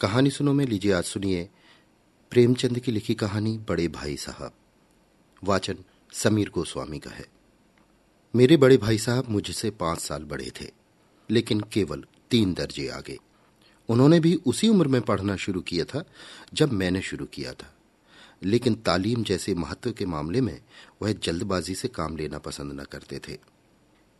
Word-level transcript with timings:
कहानी 0.00 0.30
सुनो, 0.30 0.52
में 0.52 0.66
लीजिए 0.66 0.92
आज 0.92 1.04
सुनिए 1.04 1.48
प्रेमचंद 2.30 2.78
की 2.78 2.92
लिखी 2.92 3.14
कहानी 3.14 3.58
बड़े 3.58 3.88
भाई 3.88 4.16
साहब। 4.16 4.52
वाचन 5.44 5.76
समीर 6.12 6.50
गोस्वामी 6.50 6.98
का 6.98 7.10
है। 7.10 7.26
मेरे 8.36 8.56
बड़े 8.56 8.76
भाई 8.76 8.98
साहब 8.98 9.28
मुझसे 9.28 9.70
पाँच 9.70 9.98
साल 9.98 10.24
बड़े 10.24 10.52
थे, 10.60 10.66
लेकिन 11.30 11.60
केवल 11.60 12.04
तीन 12.30 12.54
दर्जे 12.54 12.88
आगे। 12.88 13.18
उन्होंने 13.88 14.20
भी 14.20 14.34
उसी 14.34 14.68
उम्र 14.68 14.88
में 14.88 15.00
पढ़ना 15.00 15.36
शुरू 15.36 15.60
किया 15.60 15.84
था, 15.84 16.04
जब 16.54 16.72
मैंने 16.72 17.02
शुरू 17.02 17.26
किया 17.26 17.52
था। 17.52 17.74
लेकिन 18.42 18.74
तालीम 18.74 19.22
जैसे 19.22 19.54
महत्व 19.54 19.92
के 19.92 20.06
मामले 20.06 20.40
में 20.40 20.60
वह 21.02 21.12
जल्दबाजी 21.12 21.74
से 21.74 21.88
काम 21.88 22.16
लेना 22.16 22.38
पसंद 22.38 22.80
न 22.80 22.84
करते 22.84 23.20
थे। 23.28 23.38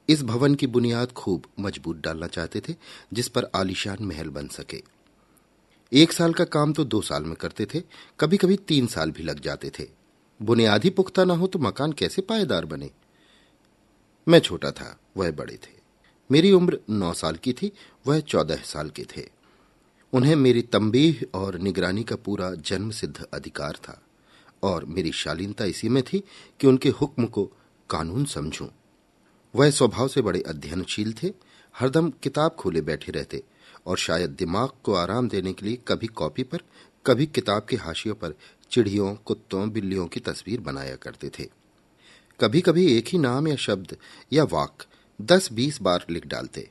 इस 0.08 0.22
भवन 0.22 0.54
की 0.54 0.66
बुनियाद 0.66 1.12
खूब 1.12 1.46
मज़बूत 1.60 1.96
डालना 1.96 2.26
चाहते 2.26 2.62
थे, 2.68 2.74
जिस 3.12 3.28
पर 3.28 3.50
आलिशान 3.54 4.04
महल 4.04 4.28
बन 4.28 4.48
सके। 4.48 4.94
एक 5.94 6.12
साल 6.12 6.32
का 6.32 6.44
काम 6.44 6.72
तो 6.72 6.84
दो 6.84 7.00
साल 7.00 7.24
में 7.24 7.36
करते 7.36 7.66
थे 7.66 7.82
कभी 8.20 8.36
कभी 8.36 8.56
तीन 8.56 8.86
साल 8.86 9.10
भी 9.10 9.22
लग 9.22 9.40
जाते 9.40 9.70
थे। 9.78 9.86
बुनियादी 10.42 10.90
पुख्ता 10.90 11.24
ना 11.24 11.34
हो 11.34 11.46
तो 11.46 11.58
मकान 11.58 11.92
कैसे 11.92 12.22
पायेदार 12.22 12.64
बने? 12.64 12.90
मैं 14.28 14.38
छोटा 14.38 14.70
था, 14.70 15.00
वह 15.16 15.30
बड़े 15.30 15.54
थे। 15.54 15.72
मेरी 16.30 16.52
उम्र 16.52 16.78
नौ 16.90 17.12
साल 17.12 17.36
की 17.36 17.52
थी, 17.52 17.72
वह 18.06 18.20
चौदह 18.20 18.56
साल 18.56 18.90
के 18.90 19.04
थे। 19.16 19.28
उन्हें 20.12 20.36
मेरी 20.36 20.62
तंबीह 20.62 21.24
और 21.34 21.58
निगरानी 21.58 22.04
का 22.04 22.16
पूरा 22.16 22.54
जन्म 22.54 22.90
सिद्ध 22.90 23.26
अधिकार 23.34 23.72
था 23.72 24.02
और 24.62 24.84
मेरी 24.84 25.12
शालीनता 25.12 25.64
इसी 25.64 25.88
में 25.88 26.02
थी 26.02 26.22
कि 26.60 26.66
उनके 26.66 26.88
हुक्म 26.88 27.26
को 27.26 27.50
कानून 27.90 28.24
समझूं। 28.24 28.68
वह 29.54 29.70
स्वभाव 29.70 30.08
से 30.08 30.22
बड़े 30.22 30.40
अध्ययनशील 30.40 31.14
थे, 31.22 31.32
हरदम 31.78 32.10
किताब 32.10 32.50
खोले 32.50 32.80
बैठे 32.80 33.12
रहते 33.12 33.42
और 33.86 33.98
शायद 33.98 34.30
दिमाग 34.30 34.70
को 34.84 34.94
आराम 34.94 35.28
देने 35.28 35.52
के 35.52 35.66
लिए 35.66 35.78
कभी 35.88 36.06
कॉपी 36.06 36.42
पर, 36.42 36.58
कभी 37.06 37.26
किताब 37.26 37.66
के 37.70 37.76
हाशियों 37.76 38.14
पर 38.14 38.34
चिड़ियों, 38.70 39.14
कुत्तों, 39.14 39.70
बिल्लियों 39.70 40.06
की 40.06 40.20
तस्वीर 40.20 40.60
बनाया 40.60 40.96
करते 40.96 41.30
थे। 41.38 41.48
कभी 42.40 42.60
कभी 42.60 42.98
एक 42.98 43.08
ही 43.08 43.18
नाम 43.18 43.48
या 43.48 43.56
शब्द 43.56 43.96
या 44.32 44.44
वाक 44.44 44.84
दस 45.20 45.52
बीस 45.52 45.82
बार 45.82 46.06
लिख 46.10 46.26
डालते। 46.26 46.70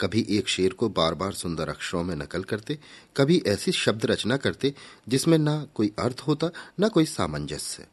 कभी 0.00 0.26
एक 0.30 0.48
शेर 0.48 0.72
को 0.72 0.88
बार 0.88 1.14
बार 1.14 1.32
सुंदर 1.32 1.68
अक्षरों 1.68 2.04
में 2.04 2.16
नकल 2.16 2.42
करते, 2.42 2.78
कभी 3.16 3.42
ऐसी 3.46 3.72
शब्द 3.72 4.06
रचना 4.06 4.36
करते 4.36 4.74
जिसमें 5.08 5.38
ना 5.38 5.66
कोई 5.74 5.92
अर्थ 5.98 6.20
होता, 6.20 6.50
ना 6.80 6.88
कोई 6.88 7.04
सामंजस्य। 7.04 7.86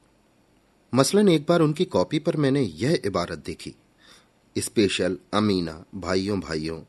मसलन 0.94 1.30
एक 1.30 1.46
बार 1.50 1.62
उनकी 1.62 1.86
कॉपी 1.86 2.20
पर 2.20 2.38
मैंने 2.38 2.62
यह 2.62 3.02
इबारत 3.06 3.38
देखी। 3.38 3.76
स्पेशल 4.58 5.18
अमीना 5.34 5.86
भाइयों 5.96 6.40
भाइयों 6.40 6.82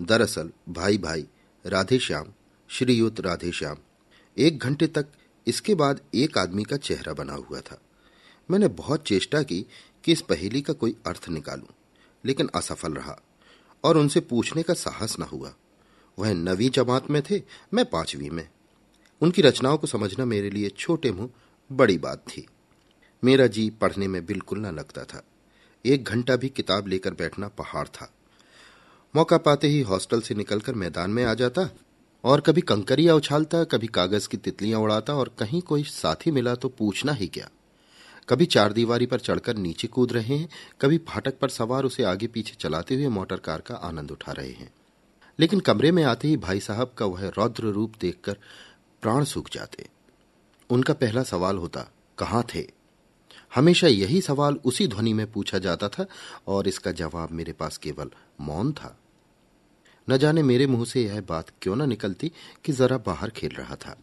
दरअसल, 0.00 0.50
भाई 0.68 0.98
भाई 0.98 1.26
राधे 1.66 1.98
श्याम 1.98 2.26
श्रीयुत 2.68 3.20
राधे 3.20 3.52
श्याम 3.52 3.76
एक 4.38 4.58
घंटे 4.58 4.86
तक 4.86 5.06
इसके 5.46 5.74
बाद 5.74 6.00
एक 6.14 6.38
आदमी 6.38 6.64
का 6.64 6.76
चेहरा 6.76 7.12
बना 7.12 7.32
हुआ 7.32 7.60
था। 7.60 7.80
मैंने 8.50 8.68
बहुत 8.68 9.02
चेष्टा 9.02 9.42
की 9.42 9.66
कि 10.04 10.12
इस 10.12 10.20
पहेली 10.20 10.62
का 10.62 10.72
कोई 10.72 10.96
अर्थ 11.06 11.28
निकालूं, 11.28 11.72
लेकिन 12.24 12.50
असफल 12.54 12.92
रहा 12.92 13.22
और 13.84 13.96
उनसे 13.96 14.20
पूछने 14.20 14.62
का 14.62 14.74
साहस 14.74 15.18
न 15.18 15.22
हुआ। 15.22 15.54
वह 16.18 16.32
नवी 16.32 16.68
जमात 16.68 17.10
में 17.10 17.22
थे, 17.22 17.42
मैं 17.74 17.84
पांचवी 17.84 18.30
में। 18.30 18.48
उनकी 19.20 19.42
रचनाओं 19.42 19.78
को 19.78 19.86
समझना 19.86 20.24
मेरे 20.24 20.50
लिए 20.50 20.68
छोटे 20.68 21.12
मुँह 21.12 21.30
बड़ी 21.72 21.98
बात 21.98 22.18
थी। 22.18 22.46
मेरा 23.24 23.46
जी 23.46 23.70
पढ़ने 23.70 24.08
में 24.08 24.26
बिल्कुल 24.26 24.58
न 24.58 24.66
लगता 24.66 25.04
था। 25.04 25.22
एक 25.86 26.04
घंटा 26.04 26.36
भी 26.36 26.48
किताब 26.48 26.86
लेकर 26.86 27.14
बैठना 27.14 27.48
पहाड़ 27.48 27.88
था। 27.88 28.14
मौका 29.14 29.38
पाते 29.38 29.68
ही 29.68 29.80
हॉस्टल 29.80 30.20
से 30.20 30.34
निकलकर 30.34 30.74
मैदान 30.74 31.10
में 31.10 31.24
आ 31.24 31.34
जाता 31.34 31.68
और 32.24 32.40
कभी 32.40 32.60
कंकरिया 32.60 33.14
उछालता, 33.14 33.64
कभी 33.64 33.86
कागज़ 33.86 34.28
की 34.28 34.36
तितलियाँ 34.36 34.80
उड़ाता 34.80 35.14
और 35.14 35.34
कहीं 35.38 35.60
कोई 35.62 35.82
साथी 35.82 36.30
मिला 36.30 36.54
तो 36.54 36.68
पूछना 36.68 37.12
ही 37.12 37.26
क्या। 37.26 37.48
कभी 38.28 38.46
चार 38.46 38.72
दीवारी 38.72 39.06
पर 39.06 39.20
चढ़कर 39.20 39.56
नीचे 39.56 39.88
कूद 39.88 40.12
रहे 40.12 40.36
हैं, 40.36 40.48
कभी 40.80 40.98
फाटक 40.98 41.38
पर 41.38 41.48
सवार 41.48 41.84
उसे 41.84 42.02
आगे 42.04 42.26
पीछे 42.26 42.56
चलाते 42.60 42.94
हुए 42.94 43.08
मोटर 43.08 43.36
कार 43.36 43.60
का 43.60 43.74
आनंद 43.74 44.10
उठा 44.10 44.32
रहे 44.32 44.50
हैं। 44.50 44.72
लेकिन 45.38 45.60
कमरे 45.60 45.92
में 45.92 46.04
आते 46.04 46.28
ही 46.28 46.36
भाई 46.36 46.60
साहब 46.60 46.94
का 46.98 47.06
वह 47.06 47.28
रौद्र 47.28 47.64
रूप 47.64 47.92
देखकर 48.00 48.36
प्राण 49.02 49.24
सूख 49.24 49.50
जाते। 49.52 49.88
उनका 50.70 50.94
पहला 50.94 51.22
सवाल 51.22 51.56
होता, 51.56 51.86
कहाँ 52.18 52.46
थे? 52.54 52.77
हमेशा 53.58 53.88
यही 53.88 54.20
सवाल 54.20 54.58
उसी 54.64 54.86
ध्वनि 54.88 55.12
में 55.12 55.26
पूछा 55.32 55.58
जाता 55.60 55.88
था 55.88 56.06
और 56.48 56.68
इसका 56.68 56.92
जवाब 56.94 57.30
मेरे 57.32 57.52
पास 57.52 57.76
केवल 57.78 58.10
मौन 58.40 58.72
था। 58.72 58.96
न 60.08 60.16
जाने 60.16 60.42
मेरे 60.42 60.66
मुँह 60.66 60.84
से 60.84 61.02
यह 61.02 61.20
बात 61.20 61.50
क्यों 61.62 61.76
न 61.76 61.88
निकलती 61.88 62.30
कि 62.64 62.72
जरा 62.72 62.98
बाहर 63.06 63.30
खेल 63.30 63.50
रहा 63.50 63.76
था। 63.76 63.96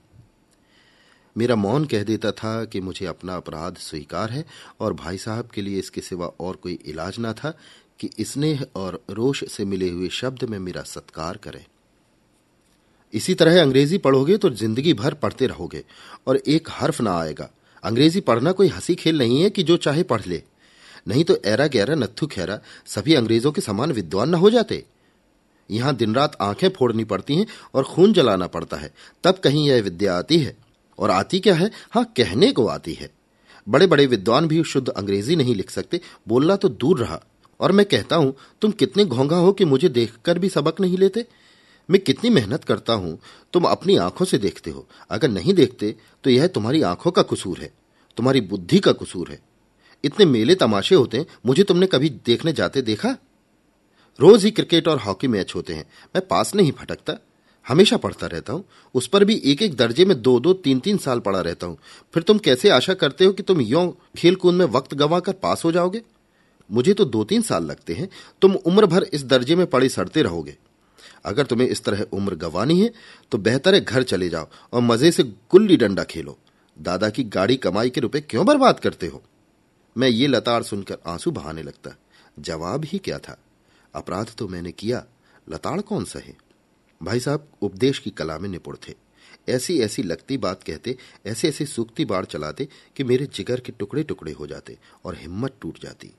मेरा 1.36 1.56
मौन 1.56 1.86
कह 1.86 2.04
देता 2.04 2.32
था 2.32 2.54
कि 2.66 2.82
मुझे 2.82 3.06
अपना 3.06 3.36
अपराध 3.36 3.78
स्वीकार 3.78 4.32
है 4.32 4.46
और 4.80 4.94
भाई 4.94 5.18
साहब 5.18 5.48
के 5.48 5.62
लिए 5.62 5.80
इसके 5.80 6.02
सिवा 6.02 6.28
और 6.40 6.56
कोई 6.56 6.78
इलाज 6.86 7.20
ना 7.20 7.34
था 7.34 7.54
कि 8.00 8.10
स्नेह 8.22 8.66
और 8.76 9.00
रोष 9.10 9.44
से 9.52 9.66
मिले 9.66 9.90
हुए 9.90 10.10
शब्द 10.12 10.44
में 10.44 10.58
मेरा 10.60 10.82
सत्कार 10.84 11.38
करें। 11.38 11.66
इसी 13.14 13.34
तरह 13.34 13.62
अंग्रेज़ी 13.62 13.98
पढ़ोगे 13.98 14.38
तो 14.38 14.50
ज़िंदगी 14.52 14.94
भर 14.94 15.14
पढ़ते 15.16 15.48
रहोगे 15.48 15.84
और 16.28 16.38
एक 16.38 16.70
हर्फ 16.72 17.02
ना 17.02 17.18
आएगा। 17.20 17.50
अंग्रेज़ी 17.86 18.20
पढ़ना 18.20 18.52
कोई 18.52 18.68
हँसी 18.68 18.96
खेल 18.96 19.18
नहीं 19.18 19.42
है 19.42 19.50
कि 19.50 19.64
जो 19.64 19.78
चाहे 19.78 20.04
पढ़ 20.04 20.22
ले। 20.28 20.44
नहीं 21.08 21.24
तो 21.24 21.38
ऐरा 21.46 21.68
गहरा 21.68 21.96
नत्थु 21.96 22.28
खैरा, 22.28 22.60
सभी 22.86 23.14
अंग्रेज़ों 23.14 23.52
के 23.52 23.62
समान 23.62 23.92
विद्वान 23.92 24.30
न 24.30 24.34
हो 24.34 24.50
जाते। 24.50 24.86
यहाँ 25.72 25.96
दिन 25.96 26.16
रात 26.16 26.38
आँखें 26.42 26.70
फोड़नी 26.70 27.04
पड़ती 27.04 27.36
हैं 27.36 27.48
और 27.74 27.84
खून 27.84 28.14
जलाना 28.14 28.48
पड़ता 28.48 28.78
है। 28.78 28.94
तब 29.24 29.36
कहीं 29.36 29.68
यह 29.70 29.82
विद्या 29.82 30.18
आती 30.18 30.38
है। 30.38 30.58
और 31.00 31.12
आती 31.12 31.40
क्या 31.40 31.56
है? 31.56 31.72
हाँ 31.92 32.14
कहने 32.18 32.52
को 32.52 32.68
आती 32.68 32.94
है। 32.94 33.10
बड़े 33.70 33.88
बड़े 33.88 34.06
विद्वान 34.06 34.48
भी 34.48 34.64
शुद्ध 34.64 34.90
अंग्रेज़ी 34.90 35.36
नहीं 35.36 35.56
लिख 35.56 35.70
सकते। 35.70 36.02
बोलना 36.28 36.56
तो 36.56 36.70
दूर 36.70 37.00
रहा। 37.00 37.22
और 37.60 37.72
मैं 37.72 37.86
कहता 37.86 38.16
हूँ, 38.16 38.36
तुम 38.62 38.72
कितने 38.72 39.06
घोंघा 39.06 39.38
हो 39.38 39.52
कि 39.52 39.66
मुझे 39.66 39.90
देखकर 39.90 40.40
भी 40.40 40.50
सबक 40.50 40.82
नहीं 40.82 40.98
लेते? 40.98 41.26
मैं 41.90 42.00
कितनी 42.02 42.30
मेहनत 42.30 42.64
करता 42.64 42.94
हूँ, 42.94 43.18
तुम 43.54 43.64
अपनी 43.64 43.96
आँखों 43.98 44.26
से 44.26 44.38
देखते 44.38 44.72
हो। 44.72 44.88
अगर 45.10 45.30
नहीं 45.30 45.54
देखते 45.54 45.96
तो 46.24 46.30
यह 46.30 46.48
तुम्हारी 46.48 46.82
आँखों 46.84 47.12
का 47.12 47.22
कसूर 47.24 47.60
है, 47.60 47.72
तुम्हारी 48.18 48.42
बुद्धि 48.44 48.80
का 48.80 48.92
कसूर 48.94 49.32
है। 49.32 49.40
इतने 50.04 50.26
मेले 50.26 50.56
तमाशे 50.56 50.96
होते 50.96 51.18
हैं, 51.18 51.26
मुझे 51.46 51.64
तुमने 51.64 51.88
कभी 51.88 52.10
देखने 52.26 52.54
जाते 52.54 52.82
देखा? 52.84 53.16
रोज 54.20 54.44
ही 54.46 54.52
क्रिकेट 54.52 54.88
और 54.88 55.00
हॉकी 55.00 55.28
मैच 55.28 55.56
होते 55.56 55.74
हैं, 55.74 55.86
मैं 56.16 56.28
पास 56.28 56.56
नहीं 56.56 56.72
फटकता 56.72 57.18
हमेशा 57.66 57.98
पढ़ता 57.98 58.28
रहता 58.28 58.54
हूँ, 58.54 58.64
उस 58.96 59.08
पर 59.08 59.24
भी 59.26 59.36
एक 59.46 59.62
एक 59.62 59.76
दर्जे 59.76 60.06
में 60.06 60.22
दो 60.22 60.40
दो 60.40 60.54
तीन 60.56 60.80
तीन 60.80 60.98
साल 60.98 61.20
पढ़ा 61.20 61.40
रहता 61.42 61.68
हूँ। 61.68 61.78
फिर 62.14 62.24
तुम 62.24 62.38
कैसे 62.38 62.70
आशा 62.70 62.94
करते 62.94 63.26
हो 63.26 63.32
कि 63.32 63.44
तुम 63.44 63.62
यो 63.62 63.88
खेल 64.18 64.36
कूद 64.36 64.54
में 64.54 64.66
वक्त 64.68 64.94
गंवा 64.94 65.20
कर 65.20 65.34
पास 65.34 65.66
हो 65.66 65.72
जाओगे? 65.72 66.02
मुझे 66.70 66.94
तो 66.94 67.06
दो 67.06 67.24
तीन 67.24 67.42
साल 67.42 67.66
लगते 67.66 67.94
हैं, 67.94 68.10
तुम 68.42 68.56
उम्र 68.56 68.86
भर 68.86 69.04
इस 69.04 69.24
दर्जे 69.26 69.56
में 69.56 69.66
पढ़े 69.68 69.90
सड़ते 69.90 70.22
रहोगे। 70.22 70.56
अगर 71.26 71.46
तुम्हें 71.46 71.68
इस 71.68 71.84
तरह 71.84 72.02
उम्र 72.14 72.36
गंवानी 72.36 72.82
है 72.82 72.94
तो 73.32 73.38
बेहतर 73.38 73.74
है 73.74 73.82
घर 73.82 74.04
चले 74.04 74.30
जाओ 74.30 74.48
और 74.74 74.82
मज़े 74.82 75.12
से 75.12 75.24
गुल्ली 75.24 75.78
डंडा 75.78 76.04
खेलो। 76.04 76.38
दादा 76.82 77.10
की 77.10 77.24
गाड़ी 77.24 77.58
कमाई 77.58 77.90
के 77.90 78.02
रुपए 78.02 78.22
क्यों 78.22 78.46
बर्बाद 78.46 78.80
करते 78.80 79.08
हो? 79.08 79.24
मैं 79.98 80.08
ये 80.08 80.28
लताड़ 80.28 80.64
सुनकर 80.64 80.98
आँसू 81.08 81.32
बहाने 81.32 81.64
लगता। 81.64 81.96
जवाब 82.40 82.86
ही 82.86 82.98
क्या 82.98 83.20
था? 83.20 83.38
अपराध 83.96 84.32
तो 84.38 84.48
मैंने 84.48 84.72
किया। 84.72 85.06
लताड़ 85.50 85.82
कौन 85.82 86.06
सा 86.06 86.20
है? 86.20 86.36
भाई 87.04 87.20
साहब, 87.20 87.48
उपदेश 87.62 88.00
की 88.00 88.10
कला 88.10 88.38
में 88.38 88.50
निपुण 88.50 88.76
थे। 88.88 88.94
ऐसी 89.50 89.80
ऐसी 89.80 90.04
लगती 90.04 90.38
बात 90.38 90.64
कहते 90.64 90.98
ऐसे 91.26 91.50
ऐसे 91.50 91.66
सूखती 91.66 92.06
बाढ़ 92.06 92.26
चलाते 92.26 92.68
कि 92.96 93.04
मेरे 93.04 93.26
जिगर 93.26 93.60
के 93.60 93.72
टुकड़े 93.72 94.04
टुकड़े 94.04 94.32
हो 94.32 94.48
जाते 94.48 94.78
और 95.06 95.16
हिम्मत 95.16 95.56
टूट 95.62 95.80
जाती। 95.82 96.12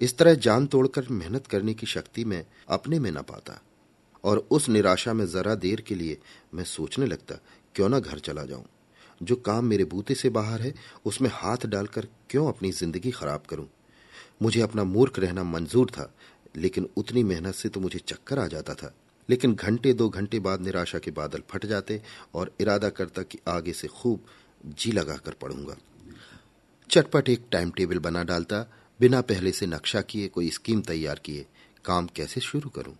इस 0.00 0.18
तरह 0.18 0.34
जान 0.34 0.66
तोड़कर 0.66 1.08
मेहनत 1.10 1.46
करने 1.46 1.74
की 1.74 1.86
शक्ति 1.86 2.24
मैं 2.24 2.46
अपने 2.68 2.98
में 2.98 3.10
न 3.10 3.22
पाता। 3.22 3.60
और 4.24 4.46
उस 4.50 4.68
निराशा 4.68 5.12
में 5.12 5.26
जरा 5.26 5.54
देर 5.54 5.80
के 5.80 5.94
लिए 5.94 6.18
मैं 6.54 6.64
सोचने 6.64 7.06
लगता, 7.06 7.34
क्यों 7.74 7.88
ना 7.88 7.98
घर 7.98 8.18
चला 8.18 8.44
जाऊँ? 8.44 8.64
जो 9.22 9.36
काम 9.36 9.64
मेरे 9.64 9.84
बूते 9.84 10.14
से 10.14 10.28
बाहर 10.28 10.62
है, 10.62 10.74
उसमें 11.04 11.30
हाथ 11.32 11.66
डालकर 11.66 12.08
क्यों 12.30 12.48
अपनी 12.48 12.72
ज़िंदगी 12.72 13.10
खराब 13.10 13.42
करूँ? 13.50 13.66
मुझे 14.42 14.60
अपना 14.60 14.84
मूर्ख 14.84 15.18
रहना 15.18 15.44
मंजूर 15.44 15.90
था, 15.90 16.14
लेकिन 16.56 16.88
उतनी 16.96 17.24
मेहनत 17.24 17.54
से 17.54 17.68
तो 17.68 17.80
मुझे 17.80 17.98
चक्कर 17.98 18.38
आ 18.38 18.46
जाता 18.46 18.74
था। 18.74 18.94
लेकिन 19.28 19.54
घंटे 19.54 19.92
दो 19.92 20.08
घंटे 20.08 20.38
बाद 20.38 20.60
निराशा 20.60 20.98
के 20.98 21.10
बादल 21.10 21.42
फट 21.50 21.66
जाते 21.66 22.02
और 22.34 22.54
इरादा 22.60 22.88
करता 22.88 23.22
कि 23.22 23.38
आगे 23.48 23.72
से 23.72 23.88
खूब 23.88 24.24
जी 24.66 24.92
लगाकर 24.92 25.32
पढ़ूँगा। 25.32 25.76
चटपट 26.90 27.28
एक 27.28 27.44
टाइम 27.52 27.70
टेबल 27.70 27.98
बना 27.98 28.24
डालता, 28.24 28.66
बिना 29.00 29.20
पहले 29.20 29.52
से 29.52 29.66
नक्शा 29.66 30.00
किए 30.00 30.28
कोई 30.28 30.50
स्कीम 30.50 30.80
तैयार 30.80 31.18
किए, 31.18 31.46
काम 31.84 32.06
कैसे 32.06 32.40
शुरू 32.40 32.70
करूँ? 32.70 32.94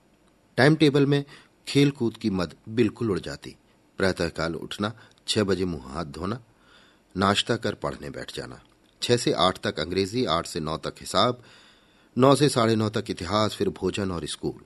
टाइम 0.59 0.77
टेबल 0.77 1.07
में 1.07 1.25
खेल 1.69 1.91
कूद 1.91 2.17
की 2.17 2.31
मद 2.31 2.55
बिल्कुल 2.69 3.11
उड़ 3.11 3.19
जाती। 3.19 3.57
प्रातःकाल 3.99 4.55
उठना, 4.55 4.93
छह 5.29 5.45
बजे 5.45 5.65
मुँह 5.65 5.93
हाथ 5.93 6.05
धोना, 6.05 6.41
नाश्ता 7.15 7.57
कर 7.57 7.75
पढ़ने 7.75 8.11
बैठ 8.11 8.35
जाना। 8.35 8.61
छह 9.03 9.17
से 9.17 9.33
आठ 9.33 9.59
तक 9.59 9.81
अंग्रेज़ी, 9.81 10.25
आठ 10.25 10.47
से 10.47 10.61
नौ 10.61 10.77
तक 10.77 10.95
हिसाब, 11.01 11.43
नौ 12.17 12.35
से 12.35 12.49
साढ़े 12.49 12.77
नौ 12.77 12.89
तक 12.89 13.11
इतिहास, 13.11 13.55
फिर 13.55 13.69
भोजन 13.71 14.11
और 14.11 14.27
स्कूल। 14.27 14.61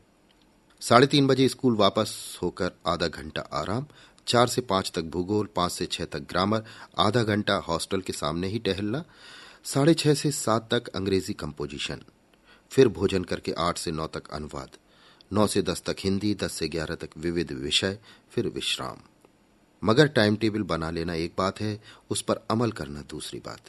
साढ़े 0.83 1.07
तीन 1.07 1.27
बजे 1.27 1.49
स्कूल 1.49 1.77
वापस 1.77 2.39
होकर 2.43 2.73
आधा 2.87 3.09
घंटा 3.09 3.43
आराम, 3.53 3.87
चार 4.27 4.47
से 4.47 4.61
पाँच 4.61 4.93
तक 4.95 5.05
भूगोल, 5.05 5.49
पाँच 5.57 5.73
से 5.73 5.87
छह 5.87 6.05
तक 6.05 6.29
ग्रामर, 6.29 6.65
आधा 6.99 7.23
घंटा 7.23 7.57
हॉस्टल 7.59 8.01
के 8.01 8.13
सामने 8.13 8.49
ही 8.49 8.59
टहलना, 8.59 9.05
साढ़े 9.65 9.95
छह 9.95 10.15
से 10.15 10.31
सात 10.31 10.69
तक 10.75 10.89
अंग्रेज़ी 10.89 11.35
कंपोजिशन, 11.35 12.01
फिर 12.71 12.89
भोजन 12.89 13.25
करके 13.25 13.53
आठ 13.53 13.79
से 13.79 13.93
नौ 13.93 14.07
तक 14.07 14.31
अनुवाद। 14.33 14.77
नौ 15.35 15.47
से 15.47 15.63
दस 15.63 15.83
तक 15.83 15.97
हिंदी, 16.01 16.35
दस 16.35 16.53
से 16.53 16.69
ग्यारह 16.69 16.95
तक 16.95 17.11
विविध 17.17 17.53
विषय, 17.53 17.99
फिर 18.31 18.49
विश्राम। 18.49 18.97
मगर 19.85 20.07
टाइम 20.07 20.37
टेबल 20.37 20.63
बना 20.63 20.91
लेना 20.91 21.15
एक 21.15 21.33
बात 21.39 21.61
है, 21.61 21.83
उस 22.11 22.23
पर 22.23 22.37
अमल 22.51 22.73
करना 22.73 23.03
दूसरी 23.03 23.39
बात। 23.39 23.61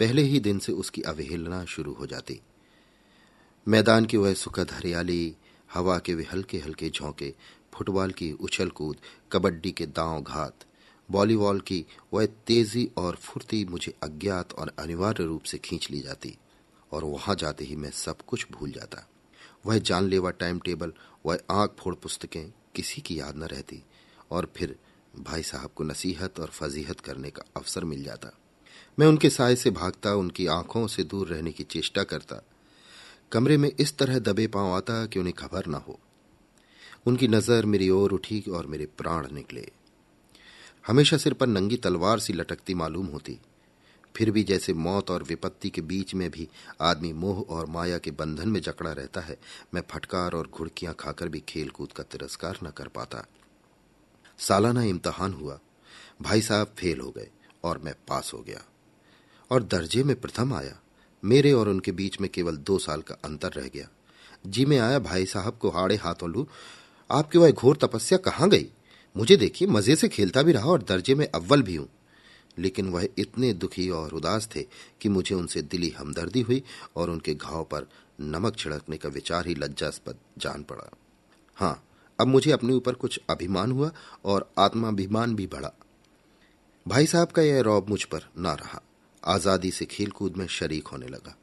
पहले 0.00 0.22
ही 0.22 0.40
दिन 0.40 0.58
से 0.58 0.72
उसकी 0.72 1.02
अवहेलना 1.02 1.64
शुरू 1.64 1.92
हो 1.92 2.06
जाती। 2.06 2.40
मैदान 3.68 4.04
की 4.04 4.16
वह 4.16 4.34
सुखद 4.34 4.70
हरियाली, 4.70 5.36
हवा 5.74 5.98
के 5.98 6.14
वे 6.14 6.26
हल्के 6.32 6.58
हल्के 6.58 6.90
झोंके, 6.90 7.34
फुटबॉल 7.74 8.10
की 8.10 8.32
उछल 8.32 8.68
कूद, 8.68 8.96
कबड्डी 9.32 9.70
के 9.70 9.86
दांव 9.86 10.22
घात, 10.22 10.58
वॉलीबॉल 11.10 11.60
की 11.60 11.86
वह 12.12 12.26
तेज़ी 12.26 12.90
और 12.96 13.16
फुर्ती 13.16 13.64
मुझे 13.64 13.94
अज्ञात 14.02 14.52
और 14.52 14.72
अनिवार्य 14.78 15.24
रूप 15.24 15.42
से 15.42 15.58
खींच 15.58 15.90
ली 15.90 16.00
जाती, 16.00 16.38
और 16.92 17.04
वहाँ 17.04 17.34
जाते 17.34 17.64
ही 17.64 17.76
मैं 17.76 17.90
सब 17.90 18.22
कुछ 18.22 18.46
भूल 18.50 18.70
जाता। 18.70 19.08
वह 19.66 19.78
जानलेवा 19.78 20.30
टाइम 20.30 20.58
टेबल 20.58 20.92
वह 21.26 21.38
आँख 21.50 21.74
फोड़ 21.78 21.94
पुस्तकें, 21.94 22.52
किसी 22.74 23.00
की 23.00 23.20
याद 23.20 23.36
न 23.36 23.42
रहती, 23.42 23.82
और 24.30 24.52
फिर 24.56 24.76
भाई 25.18 25.42
साहब 25.42 25.70
को 25.74 25.84
नसीहत 25.84 26.40
और 26.40 26.46
फजीहत 26.46 27.00
करने 27.00 27.30
का 27.30 27.42
अवसर 27.56 27.84
मिल 27.84 28.04
जाता। 28.04 28.38
मैं 28.98 29.06
उनके 29.06 29.30
साय 29.30 29.56
से 29.56 29.70
भागता, 29.70 30.14
उनकी 30.14 30.46
आँखों 30.46 30.86
से 30.86 31.04
दूर 31.04 31.28
रहने 31.28 31.52
की 31.52 31.64
चेष्टा 31.64 32.02
करता। 32.02 32.42
कमरे 33.32 33.56
में 33.56 33.72
इस 33.80 33.98
तरह 33.98 34.18
दबे 34.18 34.46
पाँव 34.46 34.72
आता 34.72 35.06
कि 35.06 35.18
उन्हें 35.18 35.34
खबर 35.34 35.66
न 35.66 35.74
हो। 35.74 36.00
उनकी 37.06 37.28
नज़र 37.28 37.66
मेरी 37.66 37.90
ओर 37.90 38.12
उठी 38.12 38.40
और 38.40 38.66
मेरे 38.66 38.86
प्राण 38.86 39.26
निकले। 39.32 39.68
हमेशा 40.86 41.16
सिर 41.16 41.34
पर 41.34 41.46
नंगी 41.46 41.76
तलवार 41.76 42.18
सी 42.18 42.32
लटकती 42.32 42.74
मालूम 42.74 43.06
होती। 43.06 43.38
फिर 44.16 44.30
भी 44.30 44.44
जैसे 44.44 44.72
मौत 44.72 45.10
और 45.10 45.22
विपत्ति 45.22 45.70
के 45.70 45.80
बीच 45.80 46.14
में 46.14 46.30
भी 46.30 46.48
आदमी 46.80 47.12
मोह 47.12 47.54
और 47.54 47.66
माया 47.66 47.98
के 47.98 48.10
बंधन 48.10 48.48
में 48.48 48.60
जकड़ा 48.60 48.92
रहता 48.92 49.20
है, 49.20 49.36
मैं 49.74 49.82
फटकार 49.90 50.32
और 50.32 50.46
घुड़कियाँ 50.46 50.94
खाकर 50.94 51.28
भी 51.28 51.42
खेल 51.48 51.68
कूद 51.68 51.92
का 51.92 52.02
तिरस्कार 52.02 52.58
न 52.64 52.70
कर 52.70 52.88
पाता। 52.88 53.26
सालाना 54.38 54.82
इम्तहान 54.82 55.32
हुआ। 55.32 55.58
भाई 56.22 56.42
साहब 56.42 56.74
फेल 56.78 57.00
हो 57.00 57.10
गए 57.10 57.28
और 57.64 57.78
मैं 57.78 57.94
पास 58.08 58.30
हो 58.34 58.38
गया। 58.38 58.62
और 59.50 59.62
दर्जे 59.62 60.04
में 60.04 60.20
प्रथम 60.20 60.54
आया। 60.54 60.78
मेरे 61.24 61.52
और 61.52 61.68
उनके 61.68 61.92
बीच 61.92 62.20
में 62.20 62.30
केवल 62.30 62.56
दो 62.56 62.78
साल 62.78 63.02
का 63.02 63.14
अंतर 63.24 63.52
रह 63.52 63.68
गया। 63.68 63.88
जी 64.46 64.64
में 64.64 64.78
आया 64.78 64.98
भाई 64.98 65.26
साहब 65.26 65.58
को 65.58 65.70
हाड़े 65.70 65.96
हाथों 65.96 66.30
लू। 66.30 66.48
आपकी 67.10 67.38
वह 67.38 67.50
घोर 67.50 67.76
तपस्या 67.76 68.18
कहाँ 68.18 68.48
गई? 68.48 68.66
मुझे 69.16 69.36
देखिए, 69.36 69.68
मज़े 69.68 69.96
से 69.96 70.08
खेलता 70.08 70.42
भी 70.42 70.52
रहा 70.52 70.66
और 70.66 70.82
दर्जे 70.82 71.14
में 71.14 71.28
अव्वल 71.28 71.62
भी 71.62 71.76
हूँ। 71.76 71.88
लेकिन 72.56 72.88
वह 72.88 73.08
इतने 73.18 73.52
दुखी 73.52 73.88
और 73.90 74.12
उदास 74.14 74.48
थे 74.56 74.62
कि 75.00 75.08
मुझे 75.08 75.34
उनसे 75.34 75.62
दिली 75.62 75.88
हमदर्दी 75.90 76.40
हुई 76.40 76.62
और 76.96 77.10
उनके 77.10 77.34
घाव 77.34 77.64
पर 77.64 77.86
नमक 78.20 78.56
छिड़कने 78.56 78.96
का 78.96 79.08
विचार 79.08 79.46
ही 79.46 79.54
लज्जास्पद 79.54 80.18
जान 80.38 80.62
पड़ा। 80.62 80.90
हाँ, 81.58 81.82
अब 82.18 82.26
मुझे 82.26 82.50
अपने 82.50 82.72
ऊपर 82.72 82.94
कुछ 82.94 83.20
अभिमान 83.30 83.72
हुआ 83.72 83.90
और 84.24 84.50
आत्माभिमान 84.58 85.34
भी 85.34 85.46
बढ़ा। 85.46 85.72
भाई 86.86 87.06
साहब 87.06 87.28
का 87.28 87.42
यह 87.42 87.60
रौब 87.60 87.88
मुझ 87.88 88.02
पर 88.04 88.28
ना 88.38 88.52
रहा। 88.54 88.82
आज़ादी 89.22 89.70
से 89.70 89.84
खेलकूद 89.84 90.36
में 90.36 90.46
शरीक 90.46 90.86
होने 90.86 91.06
लगा। 91.06 91.36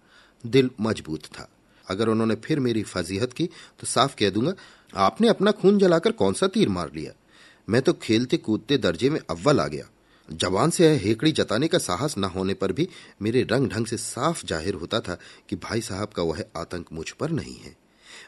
दिल 0.43 0.69
मज़बूत 0.81 1.25
था। 1.25 1.47
अगर 1.87 2.09
उन्होंने 2.09 2.35
फिर 2.35 2.59
मेरी 2.59 2.83
फजीहत 2.83 3.33
की 3.33 3.45
तो 3.79 3.87
साफ़ 3.87 4.15
कह 4.15 4.29
दूँगा, 4.29 4.53
आपने 4.93 5.27
अपना 5.27 5.51
खून 5.51 5.77
जलाकर 5.79 6.11
कौन 6.11 6.33
सा 6.33 6.47
तीर 6.47 6.69
मार 6.69 6.91
लिया? 6.95 7.13
मैं 7.67 7.81
तो 7.81 7.93
खेलते 7.93 8.37
कूदते 8.37 8.77
दर्जे 8.77 9.09
में 9.09 9.19
अव्वल 9.19 9.59
आ 9.59 9.67
गया। 9.67 9.89
जवान 10.31 10.69
से 10.69 10.87
हेकड़ी 10.95 11.31
जताने 11.31 11.67
का 11.67 11.77
साहस 11.77 12.17
न 12.17 12.23
होने 12.25 12.53
पर 12.53 12.71
भी 12.71 12.87
मेरे 13.21 13.41
रंग 13.51 13.69
ढंग 13.69 13.85
से 13.85 13.97
साफ़ 13.97 14.45
ज़ाहिर 14.45 14.73
होता 14.73 14.99
था 14.99 15.17
कि 15.49 15.55
भाई 15.57 15.81
साहब 15.81 16.09
का 16.09 16.23
वह 16.23 16.43
आतंक 16.57 16.91
मुझ 16.93 17.09
पर 17.11 17.31
नहीं 17.31 17.55
है। 17.55 17.75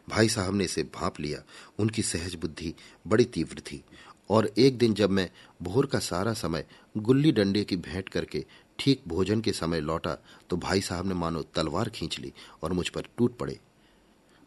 भाई 0.09 0.29
साहब 0.29 0.55
ने 0.55 0.63
इसे 0.63 0.83
भाप 0.95 1.19
लिया। 1.19 1.43
उनकी 1.79 2.01
सहज 2.03 2.35
बुद्धि 2.35 2.73
बड़ी 3.07 3.25
तीव्र 3.25 3.59
थी। 3.61 3.83
और 4.29 4.49
एक 4.57 4.77
दिन 4.77 4.93
जब 4.93 5.09
मैं 5.09 5.29
भोर 5.61 5.85
का 5.85 5.99
सारा 5.99 6.33
समय 6.33 6.65
गुल्ली 6.97 7.31
डंडे 7.31 7.63
की 7.63 7.75
भेंट 7.77 8.09
करके 8.09 8.45
ठीक 8.79 9.01
भोजन 9.07 9.41
के 9.41 9.51
समय 9.51 9.81
लौटा 9.81 10.17
तो 10.49 10.57
भाई 10.57 10.81
साहब 10.81 11.07
ने 11.07 11.13
मानो 11.13 11.41
तलवार 11.55 11.89
खींच 11.89 12.19
ली 12.19 12.31
और 12.63 12.73
मुझ 12.73 12.87
पर 12.89 13.07
टूट 13.17 13.37
पड़े। 13.37 13.59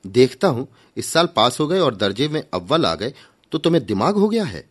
देखता 0.05 0.49
हूँ, 0.49 0.67
इस 0.97 1.07
साल 1.07 1.27
पास 1.27 1.61
हो 1.61 1.67
गए 1.67 1.79
और 1.79 1.95
दर्जे 1.95 2.29
में 2.29 2.43
अव्वल 2.45 2.87
आ 2.87 2.95
गए 2.95 3.13
तो 3.53 3.59
तुम्हें 3.59 3.85
दिमाग 3.87 4.15
हो 4.15 4.29
गया 4.29 4.45
है? 4.45 4.65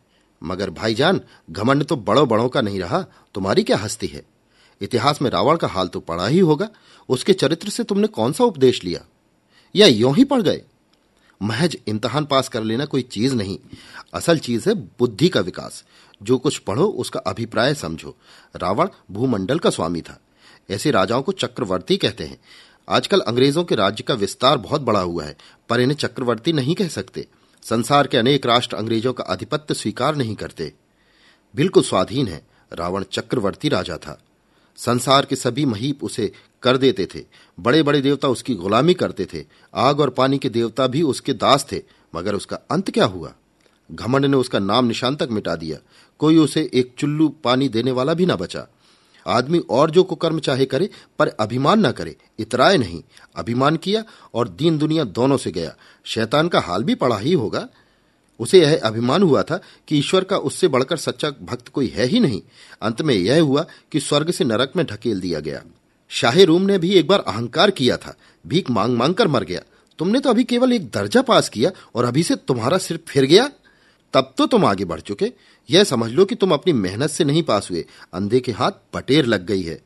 मगर 0.43 0.69
भाईजान, 0.69 1.21
घमंड 1.51 1.83
तो 1.83 1.95
बड़ों 1.95 2.27
बड़ों 2.27 2.49
का 2.49 2.61
नहीं 2.61 2.79
रहा, 2.79 3.05
तुम्हारी 3.33 3.63
क्या 3.63 3.77
हस्ती 3.77 4.07
है? 4.07 4.23
इतिहास 4.81 5.21
में 5.21 5.29
रावण 5.29 5.57
का 5.57 5.67
हाल 5.67 5.87
तो 5.87 5.99
पड़ा 5.99 6.27
ही 6.27 6.39
होगा, 6.39 6.69
उसके 7.09 7.33
चरित्र 7.33 7.69
से 7.69 7.83
तुमने 7.83 8.07
कौन 8.07 8.33
सा 8.33 8.43
उपदेश 8.43 8.83
लिया? 8.83 9.01
या 9.75 9.87
यों 9.87 10.15
ही 10.15 10.23
पड़ 10.23 10.41
गए? 10.41 10.61
महज 11.41 11.77
इम्तहान 11.87 12.25
पास 12.25 12.47
कर 12.47 12.63
लेना 12.63 12.85
कोई 12.85 13.01
चीज़ 13.01 13.35
नहीं, 13.35 13.59
असल 14.13 14.37
चीज़ 14.37 14.69
है 14.69 14.75
बुद्धि 14.75 15.29
का 15.29 15.39
विकास। 15.39 15.83
जो 16.23 16.37
कुछ 16.37 16.57
पढ़ो, 16.57 16.85
उसका 16.85 17.19
अभिप्राय 17.19 17.73
समझो। 17.75 18.15
रावण 18.55 18.87
भूमंडल 19.11 19.59
का 19.59 19.69
स्वामी 19.69 20.01
था। 20.01 20.19
ऐसे 20.69 20.91
राजाओं 20.91 21.21
को 21.21 21.31
चक्रवर्ती 21.31 21.97
कहते 21.97 22.23
हैं। 22.23 22.39
आजकल 22.89 23.19
अंग्रेज़ों 23.19 23.63
के 23.63 23.75
राज्य 23.75 24.03
का 24.03 24.13
विस्तार 24.13 24.57
बहुत 24.57 24.81
बड़ा 24.81 24.99
हुआ 24.99 25.23
है, 25.23 25.37
पर 25.69 25.79
इन्हें 25.79 25.97
चक्रवर्ती 25.97 26.53
नहीं 26.53 26.75
कह 26.75 26.87
सकते। 26.87 27.27
संसार 27.65 28.07
के 28.07 28.17
अनेक 28.17 28.45
राष्ट्र 28.45 28.75
अंग्रेज़ों 28.75 29.13
का 29.13 29.23
आधिपत्य 29.23 29.73
स्वीकार 29.73 30.15
नहीं 30.15 30.35
करते। 30.35 30.71
बिल्कुल 31.53 31.83
स्वाधीन 31.83 32.27
है, 32.27 32.41
रावण 32.71 33.03
चक्रवर्ती 33.03 33.69
राजा 33.69 33.97
था। 33.97 34.19
संसार 34.77 35.25
के 35.25 35.35
सभी 35.35 35.65
महीप 35.65 36.03
उसे 36.03 36.31
कर 36.63 36.77
देते 36.77 37.05
थे 37.05 37.23
बड़े 37.57 37.81
बड़े 37.83 38.01
देवता 38.01 38.27
उसकी 38.27 38.55
गुलामी 38.55 38.93
करते 38.93 39.25
थे, 39.25 39.43
आग 39.73 39.99
और 39.99 40.09
पानी 40.09 40.37
के 40.37 40.49
देवता 40.49 40.87
भी 40.87 41.01
उसके 41.01 41.33
दास 41.33 41.65
थे, 41.71 41.81
मगर 42.13 42.35
उसका 42.35 42.59
अंत 42.71 42.91
क्या 42.91 43.05
हुआ? 43.05 43.33
घमंड 43.89 44.25
ने 44.25 44.37
उसका 44.37 44.59
नाम 44.59 44.85
निशान 44.85 45.15
तक 45.15 45.29
मिटा 45.31 45.55
दिया, 45.55 45.77
कोई 46.19 46.37
उसे 46.37 46.69
एक 46.73 46.93
चुल्लू 46.97 47.27
पानी 47.43 47.69
देने 47.69 47.91
वाला 47.91 48.13
भी 48.13 48.25
ना 48.25 48.35
बचा। 48.35 48.67
आदमी 49.27 49.59
और 49.59 49.91
जो 49.91 50.03
कुकर्म 50.03 50.39
चाहे 50.39 50.65
करे, 50.65 50.89
पर 51.19 51.27
अभिमान 51.27 51.85
न 51.85 51.91
करे। 51.91 52.15
इतराए 52.39 52.77
नहीं। 52.77 53.03
अभिमान 53.35 53.75
किया 53.75 54.03
और 54.33 54.49
दीन 54.49 54.77
दुनिया 54.77 55.03
दोनों 55.03 55.37
से 55.37 55.51
गया। 55.51 55.75
शैतान 56.03 56.47
का 56.47 56.59
हाल 56.59 56.83
भी 56.83 56.95
पड़ा 56.95 57.17
ही 57.17 57.33
होगा। 57.33 57.67
उसे 58.39 58.61
यह 58.61 58.81
अभिमान 58.83 59.23
हुआ 59.23 59.43
था 59.43 59.61
कि 59.87 59.97
ईश्वर 59.97 60.23
का 60.23 60.37
उससे 60.37 60.67
बढ़कर 60.67 60.97
सच्चा 60.97 61.29
भक्त 61.29 61.67
कोई 61.67 61.87
है 61.87 62.05
ही 62.05 62.19
नहीं। 62.19 62.41
अंत 62.81 63.01
में 63.01 63.15
यह 63.15 63.41
हुआ 63.41 63.65
कि 63.91 63.99
स्वर्ग 63.99 64.31
से 64.31 64.43
नरक 64.43 64.71
में 64.75 64.85
ढकेल 64.85 65.19
दिया 65.21 65.39
गया। 65.39 65.63
शाही 66.09 66.43
रूम 66.43 66.61
ने 66.61 66.77
भी 66.77 66.91
एक 66.91 67.07
बार 67.07 67.19
अहंकार 67.19 67.71
किया 67.71 67.97
था। 67.97 68.15
भीख 68.47 68.69
मांग 68.69 68.97
मांग 68.97 69.15
कर 69.15 69.27
मर 69.27 69.43
गया। 69.43 69.61
तुमने 69.99 70.19
तो 70.19 70.29
अभी 70.29 70.43
केवल 70.43 70.73
एक 70.73 70.85
दर्जा 70.85 71.21
पास 71.21 71.49
किया 71.49 71.71
और 71.95 72.05
अभी 72.05 72.23
से 72.23 72.35
तुम्हारा 72.35 72.77
सिर 72.77 72.99
फिर 73.07 73.25
गया। 73.25 73.49
तब 74.13 74.33
तो 74.37 74.45
तुम 74.45 74.65
आगे 74.65 74.85
बढ़ 74.85 74.99
चुके। 74.99 75.31
यह 75.69 75.83
समझ 75.83 76.11
लो 76.11 76.25
कि 76.25 76.35
तुम 76.35 76.51
अपनी 76.51 76.73
मेहनत 76.73 77.09
से 77.09 77.23
नहीं 77.23 77.43
पास 77.43 77.67
हुए। 77.71 77.85
अंधे 78.13 78.39
के 78.39 78.51
हाथ 78.51 78.71
बटेर 78.95 79.25
लग 79.25 79.45
गई 79.45 79.61
है। 79.61 79.81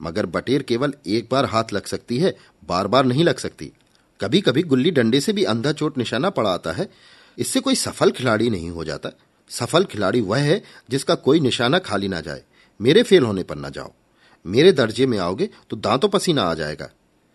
मगर 0.00 0.26
बटेर 0.26 0.62
केवल 0.62 0.94
एक 1.06 1.28
बार 1.32 1.44
हाथ 1.44 1.72
लग 1.72 1.86
सकती 1.86 2.18
है 2.18 2.36
बार 2.68 2.86
बार 2.86 3.04
नहीं 3.04 3.24
लग 3.24 3.38
सकती। 3.38 3.70
कभी 4.20 4.40
कभी 4.40 4.62
गुल्ली 4.62 4.90
डंडे 4.90 5.20
से 5.20 5.32
भी 5.32 5.44
अंधा 5.44 5.72
चोट 5.72 5.98
निशाना 5.98 6.30
पड़ा 6.30 6.50
आता 6.50 6.72
है। 6.72 6.88
इससे 7.38 7.60
कोई 7.60 7.74
सफल 7.74 8.10
खिलाड़ी 8.10 8.50
नहीं 8.50 8.70
हो 8.70 8.84
जाता। 8.84 9.10
सफल 9.50 9.84
खिलाड़ी 9.84 10.20
वह 10.20 10.38
है 10.38 10.62
जिसका 10.90 11.14
कोई 11.14 11.40
निशाना 11.40 11.78
खाली 11.78 12.08
ना 12.08 12.20
जाए। 12.20 12.42
मेरे 12.80 13.02
फेल 13.02 13.22
होने 13.22 13.42
पर 13.42 13.56
ना 13.56 13.68
जाओ। 13.68 13.92
मेरे 14.44 14.72
दर्जे 14.72 15.06
में 15.06 15.18
आओगे 15.18 15.48
तो 15.70 15.76
दांतों 15.76 16.08
पसीना 16.08 16.42
आ 16.42 16.54
जाएगा। 16.54 16.90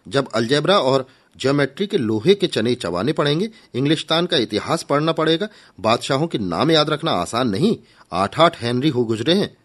जब 0.07 0.29
अलजेब्रा 0.35 0.79
और 0.79 1.07
ज्योमेट्री 1.37 1.87
के 1.87 1.97
लोहे 1.97 2.35
के 2.35 2.47
चने 2.47 2.75
चबाने 2.75 3.13
पड़ेंगे। 3.13 3.49
इंग्लिशतान 3.75 4.25
का 4.25 4.37
इतिहास 4.37 4.83
पढ़ना 4.83 5.11
पड़ेगा। 5.11 5.49
बादशाहों 5.79 6.27
के 6.27 6.37
नाम 6.37 6.71
याद 6.71 6.89
रखना 6.89 7.11
आसान 7.11 7.49
नहीं। 7.49 7.77
आठ 8.11 8.39
आठ 8.39 8.63
हेनरी 8.63 8.89
हो 8.89 9.03
गुजरे 9.05 9.33
हैं। 9.33 9.57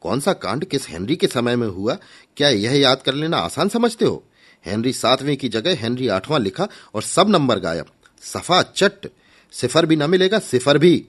कौन 0.00 0.20
सा 0.20 0.32
कांड 0.32 0.64
किस 0.64 0.88
हेनरी 0.88 1.16
के 1.16 1.26
समय 1.26 1.56
में 1.56 1.68
हुआ? 1.68 1.98
क्या 2.36 2.48
यह 2.48 2.80
याद 2.80 3.02
कर 3.02 3.14
लेना 3.14 3.38
आसान 3.38 3.68
समझते 3.68 4.04
हो? 4.04 4.24
हेनरी 4.66 4.92
सातवें 4.92 5.36
की 5.36 5.48
जगह 5.48 5.76
हेनरी 5.76 6.08
आठवां 6.08 6.42
लिखा 6.42 6.68
और 6.94 7.02
सब 7.02 7.28
नंबर 7.28 7.58
गायब। 7.58 7.86
सफ़ा 8.22 8.62
चट। 8.62 9.10
सिफर 9.52 9.86
भी 9.86 9.96
ना 9.96 10.06
मिलेगा, 10.06 10.38
सिफर 10.38 10.78
भी। 10.78 11.06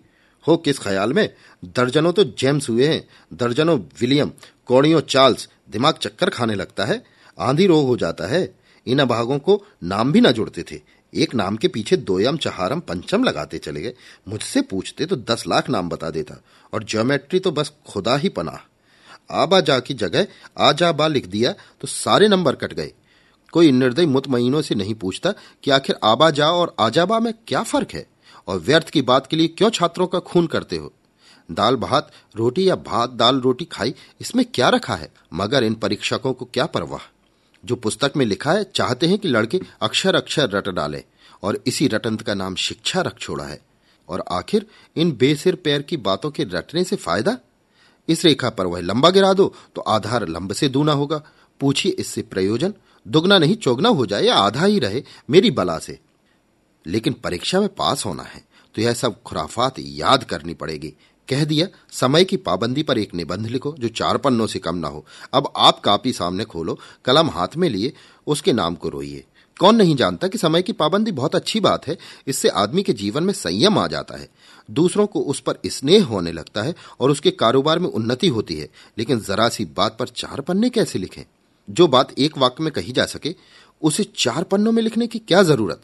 हो, 0.48 0.58
किस 0.58 0.80
ख्याल 0.80 1.14
में? 1.14 1.34
दर्जनों 1.66 2.14
तो 2.14 2.24
जेम्स 2.24 2.70
हुए 2.70 2.88
हैं। 2.88 3.08
दर्जनों 3.34 3.80
विलियम, 3.80 4.32
कौड़ियों 4.66 5.02
चार्ल्स। 5.02 5.50
दिमाग 5.72 5.94
चक्कर 5.94 6.30
खाने 6.30 6.56
लगता 6.56 6.86
है। 6.86 7.04
आंधी 7.40 7.68
रोग 7.68 7.88
हो 7.88 7.98
जाता 7.98 8.28
है। 8.28 8.56
इन 8.88 9.00
अभागों 9.00 9.38
को 9.40 9.62
नाम 9.84 10.12
भी 10.12 10.22
ना 10.22 10.32
जुड़ते 10.32 10.64
थे। 10.64 10.80
एक 11.14 11.34
नाम 11.36 11.56
के 11.56 11.68
पीछे 11.68 11.98
दोयम, 11.98 12.38
चहारम, 12.38 12.80
पंचम 12.80 13.24
लगाते 13.24 13.58
चले 13.58 13.82
गए। 13.82 13.94
मुझसे 14.28 14.62
पूछते 14.64 15.06
तो 15.06 15.16
दस 15.16 15.44
लाख 15.48 15.70
नाम 15.70 15.90
बता 15.90 16.10
देता, 16.10 16.36
और 16.74 16.84
ज्योमेट्री 16.84 17.40
तो 17.40 17.52
बस 17.52 17.72
खुदा 17.88 18.16
ही 18.18 18.30
पना 18.30 18.60
आबा 19.32 19.60
जा 19.62 19.80
की 19.80 19.94
जगह 19.94 20.28
आ 20.60 20.72
जा 20.72 20.92
बा 20.92 21.08
लिख 21.08 21.28
दिया 21.28 21.52
तो 21.82 21.88
सारे 21.88 22.28
नंबर 22.28 22.56
कट 22.56 22.74
गए। 22.74 22.92
कोई 23.54 23.72
निर्दय 23.72 24.06
मुतमईनों 24.06 24.62
से 24.62 24.76
नहीं 24.76 24.94
पूछता 24.96 25.34
कि 25.64 25.72
आखिर 25.72 25.96
आबा 26.04 26.30
जा 26.32 26.50
और 26.50 26.76
आजाबा 26.80 27.20
में 27.20 27.34
क्या 27.48 27.64
फ़र्क 27.64 27.94
है, 27.94 28.06
और 28.48 28.60
व्यर्थ 28.60 28.90
की 28.90 29.02
बात 29.04 29.28
के 29.28 29.38
लिए 29.38 29.48
क्यों 29.48 29.70
छात्रों 29.70 30.08
का 30.08 30.20
खून 30.22 30.48
करते 30.48 30.78
हो? 30.78 30.92
दाल 31.50 31.76
भात 31.78 32.12
रोटी 32.36 32.68
या 32.70 32.76
भात 32.78 33.10
दाल 33.12 33.40
रोटी 33.42 33.66
खाई, 33.66 33.94
इसमें 34.22 34.46
क्या 34.46 34.70
रखा 34.70 34.96
है? 34.96 35.12
मगर 35.34 35.64
इन 35.64 35.74
परीक्षकों 35.76 36.34
को 36.34 36.46
क्या 36.46 36.66
परवाह? 36.68 37.10
जो 37.66 37.76
पुस्तक 37.76 38.14
में 38.18 38.26
लिखा 38.26 38.52
है, 38.52 38.64
चाहते 38.76 39.08
हैं 39.08 39.18
कि 39.18 39.28
लड़के 39.28 39.60
अक्षर 39.82 40.16
अक्षर 40.16 40.50
रट 40.50 40.70
डाले, 40.70 41.04
और 41.44 41.64
इसी 41.68 41.88
रटंत 41.88 42.22
का 42.22 42.34
नाम 42.34 42.56
शिक्षा 42.56 43.02
रख 43.02 43.18
छोड़ा 43.20 43.44
है। 43.44 43.60
और 44.10 44.24
आखिर, 44.32 44.66
इन 44.96 45.12
बेसिर 45.12 45.56
पैर 45.56 45.82
की 45.82 45.98
बातों 45.98 46.32
के 46.32 46.44
रटने 46.44 46.84
से 46.84 46.96
फ़ायदा? 46.96 47.38
इस 48.08 48.24
रेखा 48.26 48.50
पर 48.50 48.66
वह 48.66 48.82
लंबा 48.82 49.10
गिरा 49.10 49.34
दो 49.34 49.54
तो 49.76 49.82
आधार 49.82 50.28
लंब 50.28 50.54
से 50.54 50.68
दूना 50.70 50.92
होगा। 50.92 51.22
पूछिए 51.62 51.92
इससे 51.92 52.22
प्रयोजन। 52.22 52.74
दुगना 53.06 53.38
नहीं, 53.38 53.56
चौगना 53.56 53.90
हो 53.90 54.06
जाए 54.06 54.24
या 54.24 54.36
आधा 54.36 54.66
ही 54.66 54.80
रहे 54.80 55.04
मेरी 55.30 55.52
बला 55.52 55.78
से। 55.80 55.98
लेकिन 56.86 57.14
परीक्षा 57.14 57.60
में 57.60 57.70
पास 57.70 58.06
होना 58.06 58.24
है 58.24 58.44
तो 58.76 58.82
यह 58.82 58.94
सब 58.94 59.22
खुराफात 59.22 59.76
याद 59.80 60.24
करनी 60.24 60.54
पड़ेगी। 60.54 60.94
कह 61.30 61.46
दिया, 61.46 61.68
समय 61.92 62.24
की 62.24 62.38
पाबंदी 62.38 62.84
पर 62.84 62.98
एक 62.98 63.14
निबंध 63.16 63.48
लिखो 63.48 63.76
जो 63.80 63.88
चार 63.88 64.18
पन्नों 64.18 64.48
से 64.48 64.60
कम 64.60 64.76
ना 64.76 64.88
हो। 64.88 65.06
अब 65.34 65.54
आप 65.58 65.80
कापी 65.80 66.14
सामने 66.14 66.44
खोलो, 66.44 66.80
कलम 67.06 67.30
हाथ 67.30 67.48
में 67.58 67.70
लिए, 67.70 67.94
उसके 68.28 68.54
नाम 68.54 68.76
को 68.76 68.90
रोइए। 68.90 69.24
कौन 69.60 69.76
नहीं 69.76 69.96
जानता 69.96 70.28
कि 70.28 70.38
समय 70.38 70.62
की 70.62 70.74
पाबंदी 70.74 71.12
बहुत 71.12 71.36
अच्छी 71.36 71.60
बात 71.60 71.88
है, 71.88 71.98
इससे 72.28 72.50
आदमी 72.50 72.84
के 72.84 72.94
जीवन 72.94 73.24
में 73.24 73.34
संयम 73.34 73.78
आ 73.78 73.88
जाता 73.88 74.18
है। 74.18 74.30
दूसरों 74.72 75.08
को 75.08 75.20
उस 75.20 75.40
पर 75.40 75.58
स्नेह 75.66 76.06
होने 76.06 76.32
लगता 76.32 76.62
है 76.62 76.76
और 77.00 77.12
उसके 77.12 77.32
कारोबार 77.32 77.80
में 77.80 77.90
उन्नति 77.90 78.28
होती 78.28 78.56
है, 78.56 78.70
लेकिन 78.98 79.20
जरा 79.20 79.50
सी 79.50 79.66
बात 79.66 79.98
पर 80.00 80.08
चार 80.08 80.42
पन्ने 80.42 80.70
कैसे 80.70 81.00
लिखें? 81.00 81.24
जो 81.70 81.88
बात 81.88 82.20
एक 82.20 82.38
वाक्य 82.38 82.64
में 82.64 82.74
कही 82.74 82.92
जा 82.92 83.06
सके, 83.06 83.36
उसे 83.82 84.04
चार 84.04 84.44
पन्नों 84.44 84.72
में 84.72 84.84
लिखने 84.84 85.08
की 85.08 85.20
क्या 85.20 85.44
ज़रूरत? 85.44 85.82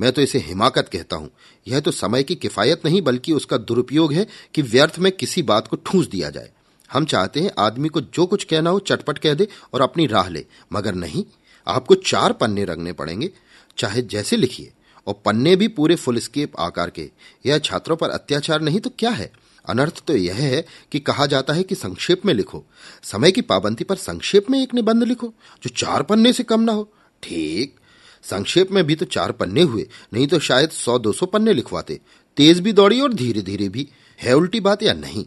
मैं 0.00 0.12
तो 0.12 0.22
इसे 0.22 0.38
हिमाकत 0.38 0.88
कहता 0.88 1.16
हूँ। 1.16 1.30
यह 1.68 1.80
तो 1.80 1.90
समय 1.90 2.22
की 2.22 2.34
किफायत 2.34 2.82
नहीं, 2.84 3.02
बल्कि 3.02 3.32
उसका 3.32 3.56
दुरुपयोग 3.56 4.12
है 4.12 4.26
कि 4.54 4.62
व्यर्थ 4.62 4.98
में 4.98 5.12
किसी 5.12 5.42
बात 5.42 5.68
को 5.68 5.76
ठूंस 5.76 6.06
दिया 6.06 6.30
जाए। 6.30 6.50
हम 6.92 7.04
चाहते 7.04 7.40
हैं 7.40 7.50
आदमी 7.58 7.88
को 7.88 8.00
जो 8.00 8.26
कुछ 8.26 8.44
कहना 8.44 8.70
हो, 8.70 8.78
चटपट 8.78 9.18
कह 9.18 9.34
दे 9.34 9.48
और 9.74 9.80
अपनी 9.80 10.06
राह 10.06 10.28
ले। 10.28 10.46
मगर 10.72 10.94
नहीं, 10.94 11.24
आपको 11.66 11.94
चार 11.94 12.32
पन्ने 12.32 12.64
रंगने 12.64 12.92
पड़ेंगे, 12.92 13.30
चाहे 13.78 14.02
जैसे 14.02 14.36
लिखिए। 14.36 14.72
और 15.06 15.22
पन्ने 15.24 15.56
भी 15.56 15.68
पूरे 15.68 15.94
फुल 15.94 16.18
स्केप 16.18 16.52
आकार 16.58 16.90
के। 16.90 17.10
यह 17.46 17.58
छात्रों 17.58 17.96
पर 17.96 18.10
अत्याचार 18.10 18.60
नहीं 18.60 18.80
तो 18.80 18.90
क्या 18.98 19.10
है? 19.10 19.32
अनर्थ 19.68 20.02
तो 20.06 20.16
यह 20.16 20.34
है 20.34 20.64
कि 20.92 21.00
कहा 21.00 21.26
जाता 21.26 21.52
है 21.52 21.62
कि 21.62 21.74
संक्षेप 21.74 22.26
में 22.26 22.34
लिखो। 22.34 22.64
समय 23.02 23.32
की 23.32 23.40
पाबंदी 23.40 23.84
पर 23.84 23.96
संक्षेप 23.96 24.50
में 24.50 24.62
एक 24.62 24.74
निबंध 24.74 25.02
लिखो, 25.02 25.34
जो 25.62 25.70
चार 25.76 26.02
पन्ने 26.02 26.32
से 26.32 26.42
कम 26.42 26.60
ना 26.60 26.72
हो। 26.72 26.92
ठीक 27.22 27.80
संक्षेप 28.24 28.72
में 28.72 28.82
भी 28.84 28.94
तो 28.94 29.04
चार 29.06 29.32
पन्ने 29.32 29.62
हुए, 29.62 29.86
नहीं 30.14 30.26
तो 30.26 30.38
शायद 30.38 30.70
सौ 30.70 30.98
दो 30.98 31.12
सौ 31.12 31.26
पन्ने 31.26 31.52
लिखवाते। 31.52 32.00
तेज 32.36 32.60
भी 32.60 32.72
दौड़ी 32.72 33.00
और 33.00 33.14
धीरे 33.14 33.42
धीरे 33.42 33.68
भी। 33.68 33.88
है 34.20 34.34
उल्टी 34.34 34.60
बात 34.60 34.82
या 34.82 34.92
नहीं? 34.92 35.24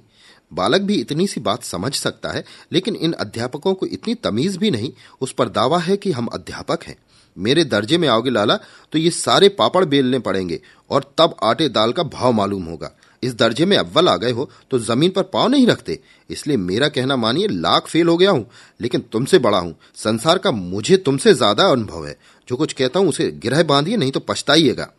बालक 0.52 0.82
भी 0.82 0.96
इतनी 0.96 1.28
सी 1.28 1.42
बात 1.42 1.64
समझ 1.64 1.94
सकता 1.94 2.30
है, 2.30 2.44
लेकिन 2.72 2.96
इन 2.96 3.14
अध्यापकों 3.14 3.74
को 3.74 3.86
इतनी 3.86 4.16
तमीज 4.16 4.58
भी 4.58 4.72
नहीं, 4.72 4.92
उस 5.22 5.34
पर 5.34 5.50
दावा 5.50 5.80
है 5.80 5.98
कि 5.98 6.12
हम 6.12 6.28
अध्यापक 6.28 6.84
हैं। 6.84 6.96
मेरे 7.38 7.64
दर्जे 7.64 7.98
में 7.98 8.08
आओगे 8.08 8.30
लाला 8.30 8.56
तो 8.92 9.00
ये 9.00 9.10
सारे 9.10 9.50
पापड़ 9.50 9.84
बेलने 9.86 10.20
पड़ेंगे, 10.20 10.60
और 10.90 11.14
तब 11.18 11.36
आटे 11.44 11.68
दाल 11.70 11.92
का 11.92 12.04
भाव 12.04 12.32
मालूम 12.32 12.64
होगा। 12.64 12.92
इस 13.24 13.36
दर्जे 13.36 13.66
में 13.66 13.76
अव्वल 13.78 14.10
आ 14.10 14.16
गए 14.18 14.32
हो 14.32 14.50
तो 14.72 14.80
ज़मीन 14.80 15.12
पर 15.12 15.24
पाँव 15.26 15.48
नहीं 15.50 15.66
रखते। 15.68 16.00
इसलिए 16.30 16.58
मेरा 16.58 16.88
कहना 16.90 17.16
मानिए, 17.18 17.48
लाख 17.48 17.88
फेल 17.88 18.08
हो 18.08 18.18
गया 18.18 18.32
हूँ, 18.32 18.46
लेकिन 18.80 19.02
तुमसे 19.12 19.40
बड़ा 19.40 19.60
हूँ। 19.60 19.76
संसार 19.96 20.38
का 20.38 20.52
मुझे 20.52 20.98
तुमसे 21.00 21.34
ज़्यादा 21.34 21.68
अनुभव 21.68 22.06
है। 22.08 22.16
जो 22.48 22.56
कुछ 22.56 22.74
कहता 22.74 23.00
हूँ 23.00 23.10
उसे 23.10 23.32
गिरह 23.34 23.64
बांधिए, 23.66 23.98
नहीं 23.98 24.12
तो 24.12 24.20
पछताइएगा। 24.20 24.92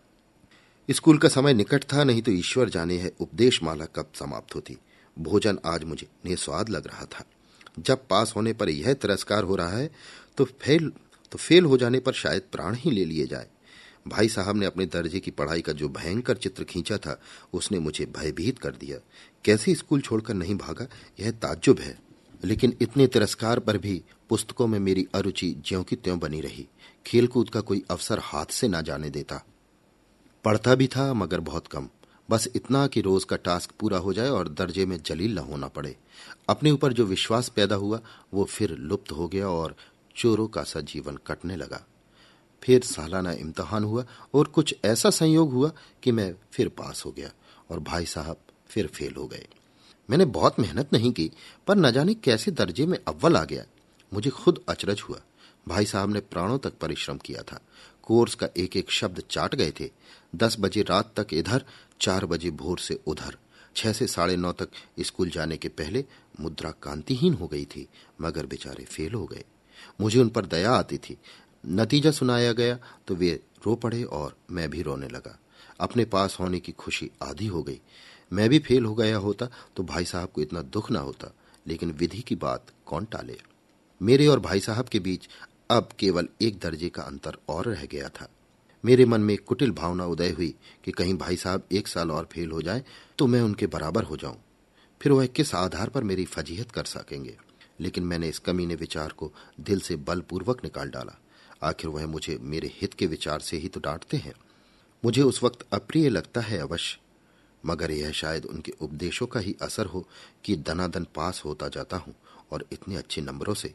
स्कूल 0.89 1.19
का 1.19 1.29
समय 1.29 1.55
निकट 1.55 1.85
था, 1.85 2.05
नहीं 2.05 2.23
तो 2.23 2.33
ईश्वर 2.33 2.69
जाने 2.69 2.97
है 2.97 3.13
उपदेश 3.21 3.63
माला 3.63 3.85
कब 3.97 4.07
समाप्त 4.15 4.55
होती। 4.55 4.77
भोजन 5.17 5.59
आज 5.67 5.85
मुझे 5.85 6.07
निस्वाद 6.27 6.69
लग 6.69 6.87
रहा 6.87 7.05
था। 7.07 7.25
जब 7.79 8.07
पास 8.11 8.33
होने 8.37 8.53
पर 8.53 8.69
यह 8.69 8.93
तिरस्कार 8.95 9.45
हो 9.45 9.57
रहा 9.57 9.77
है 9.77 9.91
तो 10.39 10.45
फेल 10.57 10.91
तो 11.33 11.39
फेल 11.39 11.65
हो 11.65 11.77
जाने 11.79 11.99
पर 12.01 12.13
शायद 12.15 12.43
प्राण 12.53 12.75
ही 12.75 12.91
ले 12.91 13.05
लिए 13.05 13.27
जाए। 13.27 13.47
भाई 14.09 14.29
साहब 14.29 14.57
ने 14.57 14.67
अपने 14.67 14.87
दर्जे 14.87 15.21
की 15.21 15.31
पढ़ाई 15.31 15.61
का 15.61 15.73
जो 15.73 15.89
भयंकर 15.89 16.37
चित्र 16.37 16.65
खींचा 16.65 16.99
था, 16.99 17.23
उसने 17.53 17.79
मुझे 17.79 18.07
भयभीत 18.07 18.59
कर 18.59 18.71
दिया। 18.71 18.99
कैसे 19.45 19.75
स्कूल 19.75 20.01
छोड़कर 20.01 20.35
नहीं 20.35 20.55
भागा? 20.55 20.87
यह 21.21 21.31
ताज्जुब 21.31 21.79
है। 21.79 21.99
लेकिन 22.45 22.77
इतने 22.81 23.07
तिरस्कार 23.07 23.59
पर 23.59 23.79
भी 23.79 24.03
पुस्तकों 24.29 24.67
में 24.67 24.79
मेरी 24.79 25.09
अरुचि 25.15 25.57
ज्यों 25.67 25.85
की 25.85 25.97
त्यों 25.97 26.19
बनी 26.19 26.41
रही। 26.41 26.69
खेलकूद 27.07 27.51
का 27.51 27.61
कोई 27.61 27.85
अवसर 27.91 28.19
हाथ 28.23 28.47
से 28.47 28.69
ना 28.69 28.81
जाने 28.81 29.11
देता। 29.11 29.47
पढ़ता 30.45 30.75
भी 30.75 30.87
था, 30.87 31.15
मगर 31.15 31.41
बहुत 31.41 31.67
कम। 31.67 31.89
बस 32.31 32.49
इतना 32.57 32.87
कि 32.87 33.01
रोज 33.01 33.25
का 33.25 33.37
टास्क 33.37 33.71
पूरा 33.81 33.99
हो 33.99 34.13
जाए 34.13 34.29
और 34.29 34.49
दर्जे 34.49 34.87
में 34.87 35.03
जलील 35.03 35.35
न 35.35 35.39
होना 35.39 35.69
पड़े। 35.69 35.97
अपने 36.49 36.71
ऊपर 36.71 36.93
जो 36.93 37.07
विश्वास 37.07 37.49
पैदा 37.49 37.77
हुआ, 37.77 38.01
वो 38.35 38.45
फिर 38.45 38.71
लुप्त 38.71 39.13
हो 39.13 39.29
गया 39.29 39.49
और 39.49 39.77
चोरों 40.17 40.49
का 40.49 40.63
सा 40.63 40.81
जीवन 40.81 41.19
कटने 41.27 41.57
लगा। 41.57 41.87
फिर 42.63 42.83
सालाना 42.83 43.33
इम्तहान 43.33 43.85
हुआ 43.85 44.07
और 44.35 44.47
कुछ 44.47 44.75
ऐसा 44.85 45.11
संयोग 45.11 45.53
हुआ 45.53 45.73
कि 46.03 46.13
मैं 46.13 46.35
फिर 46.53 46.69
पास 46.69 47.03
हो 47.07 47.13
गया 47.13 47.31
और 47.71 47.81
भाई 47.81 48.07
साहब 48.07 48.37
फिर 48.69 48.87
फेल 48.87 49.15
हो 49.15 49.27
गए। 49.27 49.47
मैंने 50.11 50.25
बहुत 50.25 50.61
मेहनत 50.61 50.93
नहीं 50.93 51.13
की, 51.13 51.31
पर 51.67 51.77
न 51.77 51.91
जाने 51.91 52.15
कैसे 52.15 52.51
दर्जे 52.51 52.87
में 52.87 52.99
अव्वल 53.09 53.37
आ 53.37 53.45
गया। 53.45 53.65
मुझे 54.15 54.31
खुद 54.31 54.65
अचरज 54.69 55.01
हुआ। 55.01 55.21
भाई 55.69 55.85
साहब 55.85 56.11
ने 56.11 56.21
प्राणों 56.21 56.59
तक 56.59 56.73
परिश्रम 56.81 57.19
किया 57.19 57.43
था। 57.43 57.61
कोर्स 58.03 58.35
का 58.35 58.49
एक 58.57 58.77
एक 58.77 58.91
शब्द 58.91 59.23
चाट 59.31 59.55
गए 59.55 59.73
थे। 59.81 59.91
दस 60.37 60.57
बजे 60.61 60.83
रात 60.83 61.21
तक 61.21 61.27
इधर, 61.33 61.65
चार 62.01 62.27
बजे 62.27 62.51
भोर 62.51 62.79
से 62.79 63.01
उधर। 63.07 63.37
छह 63.77 63.93
से 63.93 64.07
साढ़े 64.07 64.37
नौ 64.37 64.53
तक 64.53 64.69
स्कूल 65.01 65.31
जाने 65.31 65.57
के 65.57 65.69
पहले 65.69 66.05
मुद्रा 66.41 66.71
कांतिहीन 66.71 67.35
हो 67.35 67.47
गई 67.47 67.65
थी, 67.65 67.89
मगर 68.21 68.47
बेचारे 68.47 68.85
फेल 68.85 69.15
हो 69.15 69.27
गए। 69.27 69.45
मुझे 70.01 70.21
उन 70.21 70.29
पर 70.29 70.47
दया 70.47 70.73
आती 70.73 70.99
थी। 70.99 71.19
नतीजा 71.65 72.11
सुनाया 72.11 72.53
गया 72.53 72.79
तो 73.09 73.15
वे 73.15 73.31
रो 73.67 73.75
पड़े 73.75 74.03
और 74.03 74.37
मैं 74.51 74.69
भी 74.71 74.83
रोने 74.83 75.09
लगा। 75.09 75.39
अपने 75.81 76.05
पास 76.05 76.37
होने 76.41 76.61
की 76.61 76.73
खुशी 76.73 77.11
आधी 77.23 77.47
हो 77.47 77.63
गई। 77.63 77.81
मैं 78.33 78.49
भी 78.49 78.59
फेल 78.59 78.85
हो 78.85 78.95
गया 78.95 79.17
होता 79.17 79.49
तो 79.77 79.83
भाई 79.83 80.05
साहब 80.05 80.29
को 80.29 80.43
इतना 80.43 80.63
दुख 80.63 80.91
ना 80.91 81.01
होता, 81.01 81.33
लेकिन 81.67 81.91
विधि 81.91 82.21
की 82.21 82.35
बात 82.37 82.73
कौन 82.87 83.05
टाले? 83.05 83.37
मेरे 84.01 84.27
और 84.27 84.41
भाई 84.41 84.61
साहब 84.61 84.89
के 84.89 84.99
बीच 84.99 85.29
अब 85.71 85.89
केवल 85.99 86.29
एक 86.43 86.59
दर्जे 86.59 86.89
का 86.89 87.03
अंतर 87.03 87.39
और 87.49 87.69
रह 87.69 87.85
गया 87.85 88.09
था। 88.11 88.29
मेरे 88.85 89.05
मन 89.05 89.21
में 89.21 89.37
कुटिल 89.39 89.71
भावना 89.73 90.07
उदय 90.07 90.31
हुई 90.31 90.55
कि 90.85 90.93
कहीं 90.93 91.15
भाई 91.15 91.37
साहब 91.37 91.63
एक 91.73 91.89
साल 91.89 92.11
और 92.11 92.29
फेल 92.33 92.51
हो 92.51 92.63
जाए 92.63 92.85
तो 93.19 93.27
मैं 93.27 93.41
उनके 93.43 93.67
बराबर 93.67 94.03
हो 94.03 94.17
जाऊँ। 94.17 94.37
फिर 95.01 95.13
वह 95.13 95.27
किस 95.27 95.55
आधार 95.55 95.89
पर 95.89 96.05
मेरी 96.05 96.25
फजीहत 96.25 96.71
कर 96.71 96.85
सकेंगे? 96.85 97.37
लेकिन 97.81 98.05
मैंने 98.05 98.29
इस 98.29 98.39
कमीने 98.39 98.75
विचार 98.75 99.13
को 99.13 99.33
दिल 99.61 99.81
से 99.81 99.97
बलपूर्वक 99.97 100.65
निकाल 100.65 100.91
डाला। 100.91 101.19
आखिर 101.63 101.91
वह 101.91 102.07
मुझे 102.07 102.39
मेरे 102.43 102.71
हित 102.75 102.95
के 102.95 103.07
विचार 103.07 103.41
से 103.41 103.57
ही 103.57 103.69
तो 103.69 103.81
डांटते 103.81 104.17
हैं। 104.17 104.35
मुझे 105.03 105.23
उस 105.23 105.43
वक्त 105.43 105.67
अप्रिय 105.73 106.09
लगता 106.09 106.41
है 106.41 106.59
अवश्य, 106.59 106.99
मगर 107.65 107.91
यह 107.91 108.13
शायद 108.13 108.45
उनके 108.45 108.73
उपदेशों 108.81 109.27
का 109.27 109.41
ही 109.41 109.55
असर 109.63 109.87
हो 109.87 110.07
कि 110.45 110.57
दनादन 110.57 111.07
पास 111.15 111.43
होता 111.45 111.69
जाता 111.69 111.97
हूँ 111.97 112.15
और 112.53 112.65
इतने 112.73 112.97
अच्छे 112.97 113.21
नंबरों 113.21 113.55
से। 113.55 113.75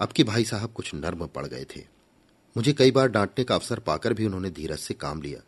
अब 0.00 0.08
की 0.08 0.24
भाई 0.24 0.44
साहब 0.44 0.72
कुछ 0.72 0.94
नर्म 0.94 1.26
पड़ 1.26 1.46
गए 1.46 1.64
थे। 1.76 1.84
मुझे 2.56 2.72
कई 2.72 2.90
बार 2.90 3.08
डांटने 3.08 3.44
का 3.44 3.54
अवसर 3.54 3.78
पाकर 3.78 4.14
भी 4.14 4.26
उन्होंने 4.26 4.50
धीरज 4.50 4.78
से 4.78 4.94
काम 4.94 5.22
लिया। 5.22 5.40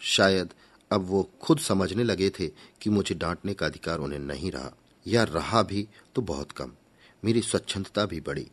शायद 0.00 0.52
अब 0.90 1.06
वो 1.06 1.22
खुद 1.42 1.58
समझने 1.58 2.04
लगे 2.04 2.30
थे 2.30 2.46
कि 2.80 2.90
मुझे 2.90 3.14
डांटने 3.14 3.54
का 3.54 3.66
अधिकार 3.66 3.98
उन्हें 3.98 4.18
नहीं 4.18 4.50
रहा, 4.52 4.72
या 5.06 5.22
रहा 5.24 5.62
भी 5.62 5.86
तो 6.14 6.22
बहुत 6.22 6.52
कम। 6.52 6.72
मेरी 7.22 7.40
स्वच्छंदता 7.42 8.04
भी 8.06 8.20
बढ़ी। 8.20 8.46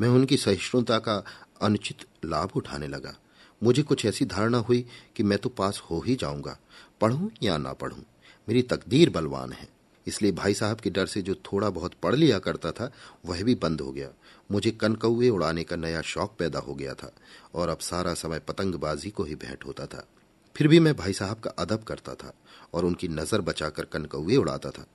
मैं 0.00 0.08
उनकी 0.08 0.36
सहिष्णुता 0.36 0.98
का 0.98 1.22
अनुचित 1.62 2.04
लाभ 2.24 2.50
उठाने 2.56 2.88
लगा। 2.88 3.14
मुझे 3.62 3.82
कुछ 3.82 4.06
ऐसी 4.06 4.24
धारणा 4.24 4.58
हुई 4.58 4.86
कि 5.16 5.22
मैं 5.22 5.38
तो 5.38 5.48
पास 5.48 5.82
हो 5.90 6.00
ही 6.00 6.14
जाऊँगा, 6.16 6.58
पढ़ूं 7.00 7.28
या 7.42 7.58
ना 7.58 7.72
पढ़ूं। 7.72 8.02
मेरी 8.48 8.62
तकदीर 8.62 9.10
बलवान 9.10 9.52
है। 9.52 9.68
इसलिए 10.06 10.32
भाई 10.32 10.54
साहब 10.54 10.80
के 10.80 10.90
डर 10.90 11.06
से 11.06 11.22
जो 11.22 11.34
थोड़ा 11.34 11.70
बहुत 11.70 11.92
पढ़ 12.02 12.14
लिया 12.14 12.38
करता 12.38 12.70
था, 12.70 12.90
वह 13.26 13.42
भी 13.42 13.54
बंद 13.54 13.80
हो 13.80 13.92
गया। 13.92 14.08
मुझे 14.50 14.70
कनकौए 14.70 15.28
उड़ाने 15.28 15.64
का 15.64 15.76
नया 15.76 16.00
शौक 16.02 16.34
पैदा 16.38 16.58
हो 16.58 16.74
गया 16.74 16.94
था 16.94 17.12
और 17.54 17.68
अब 17.68 17.78
सारा 17.78 18.14
समय 18.14 18.38
पतंगबाजी 18.38 19.10
को 19.10 19.24
ही 19.24 19.34
भेंट 19.34 19.64
होता 19.66 19.86
था। 19.86 20.06
फिर 20.56 20.68
भी 20.68 20.80
मैं 20.80 20.96
भाई 20.96 21.12
साहब 21.12 21.40
का 21.40 21.50
अदब 21.50 21.82
करता 21.82 22.14
था 22.14 22.32
और 22.74 22.84
उनकी 22.84 23.08
नज़र 23.08 23.40
बचाकर 23.40 23.84
कनकौए 23.84 24.36
उड़ाता 24.36 24.70
था। 24.70 24.86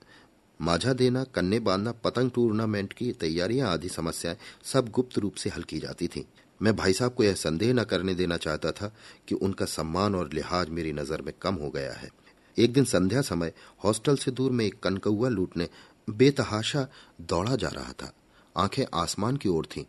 माझा 0.61 0.93
देना, 0.93 1.23
कन्ने 1.23 1.59
बांधना, 1.59 1.91
पतंग 1.91 2.31
टूर्नामेंट 2.31 2.93
की 2.93 3.11
तैयारियाँ 3.11 3.71
आदि 3.73 3.89
समस्याएँ 3.89 4.37
सब 4.63 4.89
गुप्त 4.89 5.17
रूप 5.17 5.35
से 5.35 5.49
हल 5.49 5.63
की 5.63 5.79
जाती 5.79 6.07
थीं। 6.07 6.23
मैं 6.61 6.75
भाई 6.75 6.93
साहब 6.93 7.13
को 7.13 7.23
यह 7.23 7.33
संदेह 7.33 7.73
न 7.73 7.83
करने 7.83 8.13
देना 8.15 8.37
चाहता 8.37 8.71
था 8.71 8.91
कि 9.27 9.35
उनका 9.35 9.65
सम्मान 9.65 10.15
और 10.15 10.29
लिहाज 10.33 10.69
मेरी 10.69 10.93
नज़र 10.93 11.21
में 11.21 11.33
कम 11.41 11.55
हो 11.55 11.69
गया 11.69 11.93
है। 11.93 12.09
एक 12.57 12.73
दिन 12.73 12.83
संध्या 12.83 13.21
समय 13.21 13.53
हॉस्टल 13.83 14.17
से 14.17 14.31
दूर 14.31 14.51
में 14.51 14.65
एक 14.65 14.79
कनकौआ 14.79 15.29
लूटने 15.29 15.69
बेतहाशा 16.09 16.87
दौड़ा 17.21 17.55
जा 17.55 17.67
रहा 17.67 17.91
था। 17.91 18.13
आँखें 18.57 18.85
आसमान 18.93 19.37
की 19.37 19.49
ओर 19.49 19.65
थीं 19.65 19.83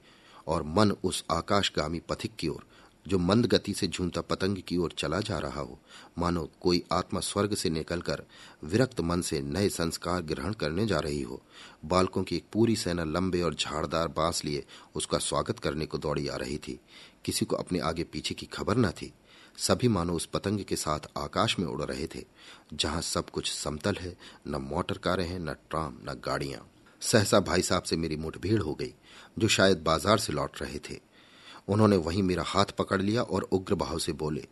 और 0.47 0.63
मन 0.63 0.91
उस 0.91 1.25
आकाशगामी 1.31 1.99
पथिक 1.99 2.33
की 2.39 2.49
ओर। 2.49 2.68
जो 3.09 3.19
मंद 3.19 3.47
गति 3.47 3.73
से 3.75 3.87
झूमता 3.87 4.21
पतंग 4.21 4.57
की 4.69 4.77
ओर 4.77 4.95
चला 4.99 5.21
जा 5.21 5.39
रहा 5.39 5.61
हो। 5.61 5.79
मानो 6.19 6.49
कोई 6.61 6.83
आत्मा 6.93 7.21
स्वर्ग 7.21 7.55
से 7.55 7.71
निकलकर 7.71 8.23
विरक्त 8.65 9.01
मन 9.01 9.21
से 9.21 9.41
नए 9.41 9.69
संस्कार 9.69 10.23
ग्रहण 10.23 10.53
करने 10.53 10.87
जा 10.87 10.99
रही 10.99 11.23
हो। 11.23 11.41
बालकों 11.85 12.23
की 12.23 12.37
एक 12.37 12.45
पूरी 12.53 12.77
सेना 12.77 13.05
लंबे 13.05 13.43
और 13.43 13.55
झाड़दार 13.55 14.09
बाँस 14.09 14.45
लिए 14.45 14.65
उसका 14.95 15.19
स्वागत 15.19 15.59
करने 15.59 15.87
को 15.87 15.99
दौड़ी 15.99 16.29
आ 16.29 16.37
रही 16.37 16.59
थी। 16.59 16.79
किसी 17.25 17.45
को 17.45 17.57
अपने 17.57 17.79
आगे 17.79 18.05
पीछे 18.05 18.35
की 18.35 18.47
खबर 18.47 18.77
न 18.77 18.91
थी। 18.93 19.13
सभी 19.59 19.89
मानो 19.89 20.13
उस 20.13 20.27
पतंग 20.27 20.61
के 20.65 20.77
साथ 20.77 21.09
आकाश 21.17 21.59
में 21.59 21.67
उड़ 21.67 21.83
रहे 21.83 22.07
थे, 22.07 22.25
जहाँ 22.75 23.01
सब 23.01 23.31
कुछ 23.31 23.53
समतल 23.53 23.97
है, 24.01 24.17
न 24.49 24.57
मोटर 24.63 24.99
कारें 24.99 25.27
हैं, 25.27 25.39
न 25.39 25.55
ट्राम, 25.71 25.97
न 26.03 26.21
गाड़ियाँ। 26.25 26.67
सहसा 27.03 27.41
भाई 27.41 27.63
साहब 27.63 27.83
से 27.83 27.97
मेरी 27.97 28.17
मुठभेड़ 28.17 28.61
हो 28.61 28.75
गई, 28.75 28.95
जो 29.39 29.49
शायद 29.49 29.83
बाज़ार 29.83 30.19
से 30.19 30.33
लौट 30.33 30.63
रहे 30.63 30.79
थे। 30.79 31.08
उन्होंने 31.69 31.97
वहीं 31.99 32.23
मेरा 32.23 32.45
हाथ 32.47 32.73
पकड़ 32.79 33.01
लिया 33.03 33.23
और 33.23 33.49
उग्र 33.53 33.75
भाव 33.77 33.99
से 33.99 34.13
बोले, 34.15 34.45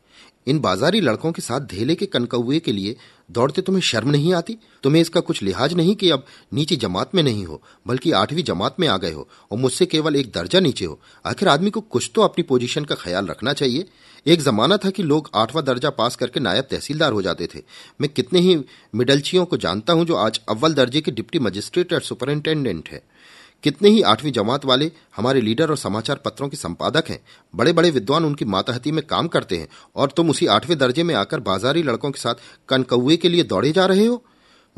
इन 0.47 0.59
बाजारी 0.61 1.01
लड़कों 1.01 1.33
के 1.33 1.43
साथ 1.43 1.61
धेले 1.69 1.95
के 1.95 2.07
कनकौए 2.07 2.59
के 2.61 2.73
लिए 2.73 2.97
दौड़ते 3.31 3.63
तुम्हें 3.63 3.83
शर्म 3.83 4.11
नहीं 4.11 4.33
आती? 4.35 4.57
तुम्हें 4.83 5.01
इसका 5.01 5.21
कुछ 5.23 5.43
लिहाज 5.43 5.75
नहीं 5.75 5.95
कि 5.95 6.11
अब 6.11 6.25
नीचे 6.53 6.77
जमात 6.77 7.15
में 7.15 7.23
नहीं 7.23 7.45
हो, 7.45 7.63
बल्कि 7.87 8.13
आठवीं 8.13 8.43
जमात 8.45 8.77
में 8.81 8.89
आ 8.89 8.97
गए 8.97 9.13
हो 9.13 9.29
और 9.51 9.59
मुझसे 9.59 9.87
केवल 9.87 10.17
एक 10.17 10.31
दर्जा 10.33 10.61
नीचे 10.61 10.85
हो? 10.85 11.01
आखिर 11.25 11.49
आदमी 11.49 11.71
को 11.71 11.81
कुछ 11.83 12.11
तो 12.15 12.23
अपनी 12.23 12.43
पोजीशन 12.45 12.85
का 12.85 12.95
ख्याल 12.97 13.27
रखना 13.27 13.53
चाहिए। 13.55 13.87
एक 14.27 14.41
जमाना 14.43 14.77
था 14.77 14.91
कि 14.91 15.03
लोग 15.03 15.31
आठवां 15.35 15.65
दर्जा 15.65 15.91
पास 15.93 16.17
करके 16.17 16.41
नायब 16.41 16.65
तहसीलदार 16.71 17.13
हो 17.13 17.23
जाते 17.23 17.47
थे। 17.47 17.63
मैं 18.01 18.09
कितने 18.11 18.39
ही 18.41 18.57
मिडलचियों 18.95 19.45
को 19.45 19.57
जानता 19.57 19.93
हूँ 19.93 20.05
जो 20.07 20.15
आज 20.17 20.41
अव्वल 20.49 20.75
दर्जे 20.75 21.01
के 21.01 21.11
डिप्टी 21.11 21.39
मजिस्ट्रेट 21.39 21.93
और 21.93 22.01
सुपरिंटेंडेंट 22.03 22.89
है। 22.89 23.03
कितने 23.63 23.89
ही 23.89 24.03
आठवीं 24.03 24.33
जमात 24.33 24.65
वाले 24.65 24.93
हमारे 25.17 25.41
लीडर 25.41 25.71
और 25.71 25.77
समाचार 25.77 26.17
पत्रों 26.17 26.49
के 26.49 26.57
संपादक 26.57 27.05
हैं। 27.09 27.21
बड़े 27.55 27.73
बड़े 27.73 27.91
विद्वान 27.91 28.25
उनकी 28.25 28.45
मातहती 28.45 28.93
में 28.93 29.07
काम 29.07 29.29
करते 29.29 29.57
हैं। 29.57 29.69
और 29.97 30.11
तुम 30.11 30.31
उसी 30.31 30.47
आठवें 30.47 30.79
दर्जे 30.79 31.03
में 31.03 31.15
आकर 31.15 31.41
बाजारी 31.41 31.83
लड़कों 31.83 32.11
के 32.11 32.21
साथ 32.21 32.35
कनकौए 32.69 33.17
के 33.17 33.29
लिए 33.29 33.43
दौड़े 33.43 33.73
जा 33.73 33.87
रहे 33.87 34.07
हो? 34.07 34.25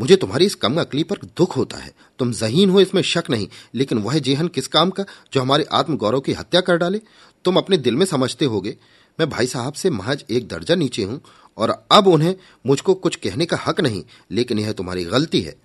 मुझे 0.00 0.16
तुम्हारी 0.16 0.46
इस 0.46 0.54
कम 0.54 0.80
अकली 0.80 1.02
पर 1.02 1.16
दुख 1.16 1.56
होता 1.56 1.76
है। 1.76 1.92
तुम 2.18 2.32
जहीन 2.32 2.70
हो, 2.70 2.80
इसमें 2.80 3.02
शक 3.02 3.24
नहीं। 3.30 3.48
लेकिन 3.74 3.98
वह 3.98 4.18
जेहन 4.18 4.48
किस 4.48 4.68
काम 4.68 4.90
का 4.90 5.04
जो 5.32 5.40
हमारे 5.40 5.66
आत्मगौरव 5.72 6.20
की 6.20 6.32
हत्या 6.32 6.60
कर 6.60 6.76
डाले? 6.76 7.00
तुम 7.44 7.56
अपने 7.56 7.76
दिल 7.76 7.94
में 7.94 8.06
समझते 8.06 8.44
होगे। 8.44 8.76
मैं 9.20 9.30
भाई 9.30 9.46
साहब 9.46 9.72
से 9.72 9.90
महज 9.90 10.24
एक 10.30 10.48
दर्जा 10.48 10.74
नीचे 10.74 11.02
हूँ। 11.02 11.20
और 11.58 11.86
अब 11.90 12.06
उन्हें 12.06 12.36
मुझको 12.66 12.94
कुछ 12.94 13.16
कहने 13.16 13.46
का 13.46 13.58
हक 13.66 13.80
नहीं, 13.80 14.04
लेकिन 14.30 14.58
यह 14.58 14.72
तुम्हारी 14.72 15.04
गलती 15.04 15.40
है। 15.40 15.56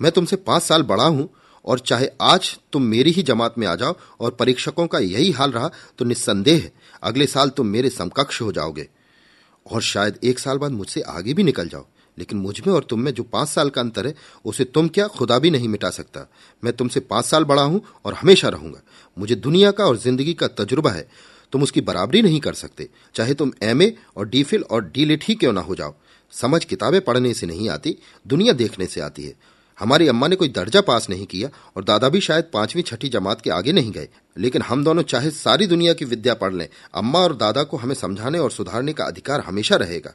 मैं 0.00 0.12
तुमसे 0.12 0.36
पाँच 0.36 0.62
साल 0.62 0.82
बड़ा 0.82 1.04
हूँ। 1.04 1.30
और 1.64 1.78
चाहे 1.78 2.08
आज 2.22 2.56
तुम 2.72 2.82
मेरी 2.84 3.10
ही 3.10 3.22
जमात 3.22 3.58
में 3.58 3.66
आ 3.66 3.74
जाओ 3.74 3.94
और 4.20 4.30
परीक्षकों 4.32 4.86
का 4.86 4.98
यही 4.98 5.30
हाल 5.32 5.50
रहा 5.50 5.70
तो 5.98 6.04
निस्संदेह 6.04 6.70
अगले 7.02 7.26
साल 7.26 7.50
तुम 7.50 7.66
मेरे 7.66 7.90
समकक्ष 7.90 8.40
हो 8.42 8.52
जाओगे। 8.52 8.88
और 9.66 9.82
शायद 9.82 10.18
एक 10.24 10.38
साल 10.38 10.58
बाद 10.58 10.70
मुझसे 10.72 11.00
आगे 11.02 11.34
भी 11.34 11.42
निकल 11.42 11.68
जाओ, 11.68 11.86
लेकिन 12.18 12.38
मुझमें 12.38 12.72
और 12.74 12.84
तुम 12.84 13.00
में 13.00 13.12
जो 13.14 13.22
पाँच 13.24 13.48
साल 13.48 13.70
का 13.70 13.80
अंतर 13.80 14.06
है, 14.06 14.14
उसे 14.44 14.64
तुम 14.64 14.88
क्या 14.88 15.06
खुदा 15.08 15.38
भी 15.38 15.50
नहीं 15.50 15.68
मिटा 15.68 15.90
सकता। 15.90 16.26
मैं 16.62 16.72
तुमसे 16.72 17.00
पाँच 17.02 17.24
साल 17.24 17.44
बड़ा 17.44 17.62
हूँ 17.62 17.82
और 18.04 18.14
हमेशा 18.14 18.48
रहूँगा। 18.48 18.80
मुझे 19.16 19.34
दुनिया 19.36 19.70
का 19.70 19.84
और 19.84 19.96
ज़िंदगी 19.96 20.34
का 20.34 20.46
तजुर्बा 20.48 20.90
है। 20.90 21.06
तुम 21.52 21.62
उसकी 21.62 21.80
बराबरी 21.80 22.22
नहीं 22.22 22.40
कर 22.40 22.54
सकते। 22.54 22.88
चाहे 23.14 23.34
तुम 23.34 23.52
एमए 23.62 23.92
और 24.16 24.28
डीफिल 24.28 24.62
और 24.62 24.84
डीलिट 24.86 25.24
ही 25.24 25.34
क्यों 25.34 25.52
ना 25.52 25.60
हो 25.60 25.74
जाओ। 25.74 25.94
समझ 26.32 26.64
किताबें 26.64 27.00
पढ़ने 27.00 27.32
से 27.34 27.46
नहीं 27.46 27.68
आती, 27.68 27.96
दुनिया 28.26 28.52
देखने 28.54 28.86
से 28.86 29.00
आती 29.00 29.24
है। 29.24 29.34
हमारी 29.80 30.08
अम्मा 30.08 30.28
ने 30.28 30.36
कोई 30.36 30.48
दर्जा 30.50 30.80
पास 30.82 31.08
नहीं 31.10 31.26
किया 31.26 31.48
और 31.76 31.84
दादा 31.84 32.08
भी 32.08 32.20
शायद 32.20 32.44
पांचवी, 32.52 32.82
छठी 32.82 33.08
जमात 33.08 33.40
के 33.40 33.50
आगे 33.50 33.72
नहीं 33.72 33.92
गए। 33.92 34.08
लेकिन 34.36 34.62
हम 34.62 34.84
दोनों 34.84 35.02
चाहे 35.04 35.30
सारी 35.32 35.66
दुनिया 35.66 35.92
की 35.92 36.04
विद्या 36.06 36.34
पढ़ 36.34 36.52
लें, 36.52 36.68
अम्मा 36.94 37.18
और 37.18 37.36
दादा 37.36 37.62
को 37.62 37.76
हमें 37.76 37.94
समझाने 37.96 38.38
और 38.38 38.50
सुधारने 38.50 38.92
का 38.92 39.04
अधिकार 39.04 39.40
हमेशा 39.40 39.76
रहेगा। 39.76 40.14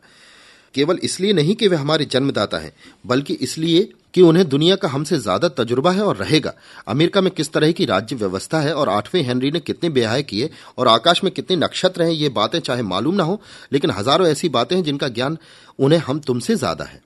केवल 0.75 0.99
इसलिए 1.04 1.34
नहीं 1.34 1.54
कि 1.56 1.67
वे 1.67 1.75
हमारे 1.75 2.06
जन्मदाता 2.06 2.58
हैं, 2.58 2.71
बल्कि 3.06 3.34
इसलिए 3.34 3.88
कि 4.13 4.21
उन्हें 4.21 4.47
दुनिया 4.49 4.75
का 4.75 4.88
हमसे 4.88 5.17
ज़्यादा 5.17 5.47
तजुर्बा 5.54 5.91
है 5.91 6.01
और 6.01 6.15
रहेगा। 6.17 6.54
अमेरिका 6.88 7.21
में 7.21 7.32
किस 7.34 7.51
तरह 7.54 7.71
की 7.71 7.86
राज्य 7.86 8.15
व्यवस्था 8.15 8.60
है 8.60 8.73
और 8.73 8.89
आठवें 8.89 9.21
हेनरी 9.21 9.51
ने 9.51 9.60
कितने 9.60 9.89
ब्याह 9.89 10.19
किए 10.21 10.49
और 10.78 10.88
आकाश 10.88 11.23
में 11.23 11.32
कितने 11.34 11.56
नक्षत्र 11.58 12.04
हैं, 12.04 12.12
ये 12.12 12.30
बातें 12.30 12.60
चाहे 12.60 12.84
मालूम 12.84 13.15
ना 13.15 13.23
हो, 13.23 13.41
लेकिन 13.73 13.91
हज़ारों 13.91 14.28
ऐसी 14.28 14.49
बातें 14.49 14.75
हैं 14.75 14.84
जिनका 14.84 15.08
ज्ञान 15.10 15.38
उन्हें 15.80 15.99
हम 15.99 16.19
तुमसे 16.19 16.56
ज़्यादा 16.56 16.86
है। 16.86 17.01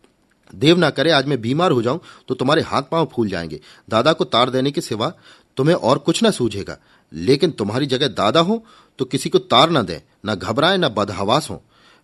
देव 0.53 0.77
ना 0.77 0.89
करे, 0.89 1.11
आज 1.11 1.25
मैं 1.25 1.41
बीमार 1.41 1.71
हो 1.71 1.81
जाऊँ 1.81 1.99
तो 2.27 2.35
तुम्हारे 2.35 2.61
हाथ 2.61 2.81
पाँव 2.81 3.09
फूल 3.13 3.29
जाएँगे। 3.29 3.59
दादा 3.89 4.13
को 4.13 4.25
तार 4.25 4.49
देने 4.49 4.71
के 4.71 4.81
सिवा 4.81 5.11
तुम्हें 5.57 5.75
और 5.75 5.97
कुछ 5.97 6.23
ना 6.23 6.31
सूझेगा। 6.31 6.77
लेकिन 7.11 7.51
तुम्हारी 7.51 7.85
जगह 7.85 8.07
दादा 8.07 8.39
हो 8.39 8.63
तो 8.99 9.05
किसी 9.05 9.29
को 9.29 9.39
तार 9.39 9.69
ना 9.69 9.81
दें, 9.81 9.99
ना 10.25 10.35
घबराए, 10.35 10.77
ना 10.77 10.89
बदहवास 10.89 11.49
हो। 11.49 11.61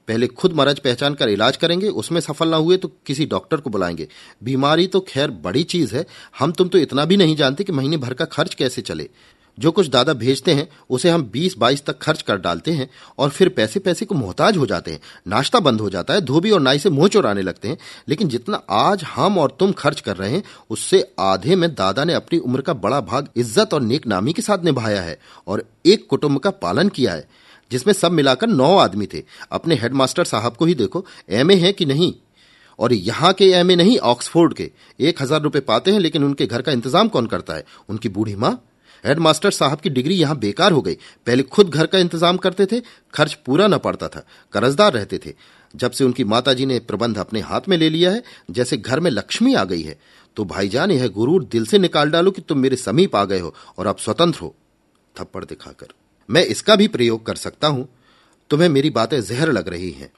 पहले 0.08 0.27
खुद 0.27 0.53
मरज 0.53 0.79
पहचान 0.79 1.13
कर 1.13 1.29
इलाज 1.29 1.58
करेंगे, 1.58 1.88
उसमें 1.88 2.19
सफल 2.21 2.47
ना 2.47 2.58
हुए 2.58 2.77
तो 2.77 2.88
किसी 3.05 3.25
डॉक्टर 3.25 3.58
को 3.58 3.69
बुलाएँगे। 3.69 4.08
बीमारी 4.43 4.88
तो 4.88 4.99
खैर 4.99 5.31
बड़ी 5.31 5.63
चीज़ 5.63 5.95
है, 5.95 6.05
हम 6.39 6.51
तुम 6.51 6.67
तो 6.67 6.77
इतना 6.77 7.05
भी 7.05 7.17
नहीं 7.17 7.36
जानते 7.36 7.63
कि 7.63 7.71
महीने 7.71 7.97
भर 7.97 8.13
का 8.13 8.25
खर्च 8.25 8.53
कैसे 8.53 8.81
चले। 8.81 9.10
जो 9.57 9.71
कुछ 9.71 9.87
दादा 9.87 10.13
भेजते 10.13 10.53
हैं, 10.53 10.67
उसे 10.89 11.09
हम 11.09 11.23
बीस 11.23 11.57
बाईस 11.57 11.85
तक 11.85 11.97
खर्च 11.97 12.21
कर 12.21 12.37
डालते 12.37 12.71
हैं 12.71 12.89
और 13.17 13.29
फिर 13.29 13.49
पैसे 13.49 13.79
पैसे 13.79 14.05
को 14.05 14.15
मोहताज 14.15 14.57
हो 14.57 14.65
जाते 14.65 14.91
हैं। 14.91 14.99
नाश्ता 15.27 15.59
बंद 15.59 15.81
हो 15.81 15.89
जाता 15.89 16.13
है, 16.13 16.21
धोबी 16.21 16.51
और 16.51 16.61
नाई 16.61 16.79
से 16.79 16.89
मुँह 16.89 17.07
चोराने 17.07 17.41
लगते 17.41 17.67
हैं। 17.67 17.77
लेकिन 18.09 18.27
जितना 18.27 18.61
आज 18.69 19.03
हम 19.05 19.37
और 19.37 19.55
तुम 19.59 19.71
खर्च 19.71 20.01
कर 20.01 20.17
रहे 20.17 20.31
हैं, 20.31 20.43
उससे 20.69 21.03
आधे 21.19 21.55
में 21.55 21.69
दादा 21.69 22.03
ने 22.03 22.13
अपनी 22.13 22.39
उम्र 22.39 22.61
का 22.61 22.73
बड़ा 22.75 22.99
भाग 23.01 23.29
इज़्ज़त 23.35 23.73
और 23.73 23.81
नेक 23.81 24.07
नामी 24.07 24.33
के 24.33 24.41
साथ 24.41 24.63
निभाया 24.63 25.01
है 25.01 25.17
और 25.47 25.63
एक 25.85 26.07
कुटुंब 26.09 26.39
का 26.39 26.49
पालन 26.51 26.89
किया 26.89 27.13
है, 27.13 27.27
जिसमें 27.71 27.93
सब 27.93 28.11
मिलाकर 28.11 28.47
नौ 28.47 28.75
आदमी 28.77 29.05
थे। 29.05 29.23
अपने 29.51 29.75
हेडमास्टर 29.75 30.23
साहब 30.23 30.55
को 30.55 30.65
ही 30.65 30.75
देखो 30.75 31.05
एमए 31.29 31.55
है 31.55 31.71
कि 31.71 31.85
नहीं? 31.85 32.13
और 32.79 32.93
यहाँ 32.93 33.33
के 33.33 33.49
एमए 33.51 33.75
नहीं, 33.75 33.97
ऑक्सफोर्ड 33.97 34.53
के। 34.53 34.71
एक 34.99 35.21
हज़ार 35.21 35.41
रुपये 35.41 35.61
पाते 35.61 35.91
हैं, 35.91 35.99
लेकिन 35.99 36.23
उनके 36.23 36.45
घर 36.45 36.61
का 36.61 36.71
इंतज़ाम 36.71 37.07
कौन 37.07 37.25
करता 37.25 37.53
है? 37.53 37.65
उनकी 37.89 38.09
बूढ़ी 38.09 38.35
माँ? 38.35 38.59
हेडमास्टर 39.03 39.51
साहब 39.51 39.79
की 39.79 39.89
डिग्री 39.89 40.15
यहाँ 40.15 40.38
बेकार 40.38 40.71
हो 40.71 40.81
गई। 40.81 40.97
पहले 41.27 41.43
खुद 41.45 41.69
घर 41.69 41.86
का 41.86 41.97
इंतज़ाम 41.99 42.38
करते 42.38 42.65
थे, 42.65 42.81
खर्च 43.13 43.34
पूरा 43.45 43.67
न 43.67 43.77
पड़ता 43.77 44.08
था, 44.08 44.25
कर्जदार 44.53 44.93
रहते 44.93 45.19
थे। 45.25 45.34
जब 45.73 45.91
से 45.91 46.03
उनकी 46.03 46.23
माताजी 46.25 46.65
ने 46.65 46.79
प्रबंध 46.81 47.17
अपने 47.17 47.39
हाथ 47.41 47.67
में 47.69 47.77
ले 47.77 47.89
लिया 47.89 48.12
है, 48.12 48.23
जैसे 48.51 48.77
घर 48.77 48.99
में 48.99 49.10
लक्ष्मी 49.12 49.53
आ 49.53 49.63
गई 49.65 49.81
है 49.81 49.97
तो 50.38 50.43
भाईजान 50.45 50.91
यह 50.91 51.08
गुरूर 51.08 51.43
दिल 51.43 51.65
से 51.65 51.77
निकाल 51.77 52.10
डालो 52.12 52.31
कि 52.31 52.41
तुम 52.41 52.60
मेरे 52.60 52.75
समीप 52.75 53.15
आ 53.15 53.23
गए 53.25 53.39
हो 53.39 53.53
और 53.77 53.88
अब 53.88 53.97
स्वतंत्र 53.97 54.39
हो, 54.39 54.53
थप्पड़ 55.15 55.43
दिखाकर। 55.45 55.93
मैं 56.29 56.43
इसका 56.45 56.75
भी 56.75 56.88
प्रयोग 56.88 57.25
कर 57.25 57.36
सकता 57.36 57.67
हूँ। 57.67 57.88
तुम्हें 58.49 58.67
मेरी 58.69 58.89
बातें 58.89 59.19
जहर 59.21 59.51
लग 59.51 59.69
रही 59.69 59.91
हैं। 59.91 60.12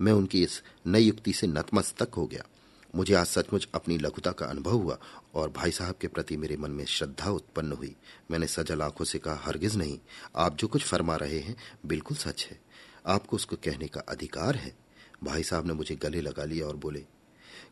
मैं 0.00 0.12
उनकी 0.12 0.42
इस 0.42 0.62
नई 0.86 1.02
युक्ति 1.02 1.32
से 1.32 1.46
नतमस्तक 1.46 2.14
हो 2.14 2.26
गया। 2.26 2.44
मुझे 2.94 3.14
आज 3.14 3.26
सचमुच 3.26 3.68
अपनी 3.74 3.98
लघुता 3.98 4.32
का 4.32 4.46
अनुभव 4.46 4.70
हुआ 4.70 4.98
और 5.34 5.50
भाई 5.50 5.70
साहब 5.70 5.94
के 6.00 6.08
प्रति 6.08 6.36
मेरे 6.36 6.56
मन 6.56 6.70
में 6.70 6.84
श्रद्धा 6.84 7.30
उत्पन्न 7.30 7.72
हुई। 7.72 7.96
मैंने 8.30 8.46
सजल 8.46 8.82
आँखों 8.82 9.04
से 9.04 9.18
कहा, 9.18 9.34
हरगिज 9.34 9.76
नहीं, 9.76 9.98
आप 10.36 10.56
जो 10.56 10.68
कुछ 10.68 10.84
फरमा 10.84 11.16
रहे 11.16 11.38
हैं, 11.38 11.56
बिल्कुल 11.86 12.16
सच 12.16 12.48
है। 12.50 12.60
आपको 13.06 13.36
उसको 13.36 13.56
कहने 13.56 13.86
का 13.86 14.00
अधिकार 14.00 14.56
है? 14.56 14.76
भाई 15.24 15.42
साहब 15.42 15.66
ने 15.66 15.72
मुझे 15.72 15.96
गले 15.96 16.20
लगा 16.20 16.44
लिया 16.44 16.66
और 16.66 16.76
बोले 16.76 17.04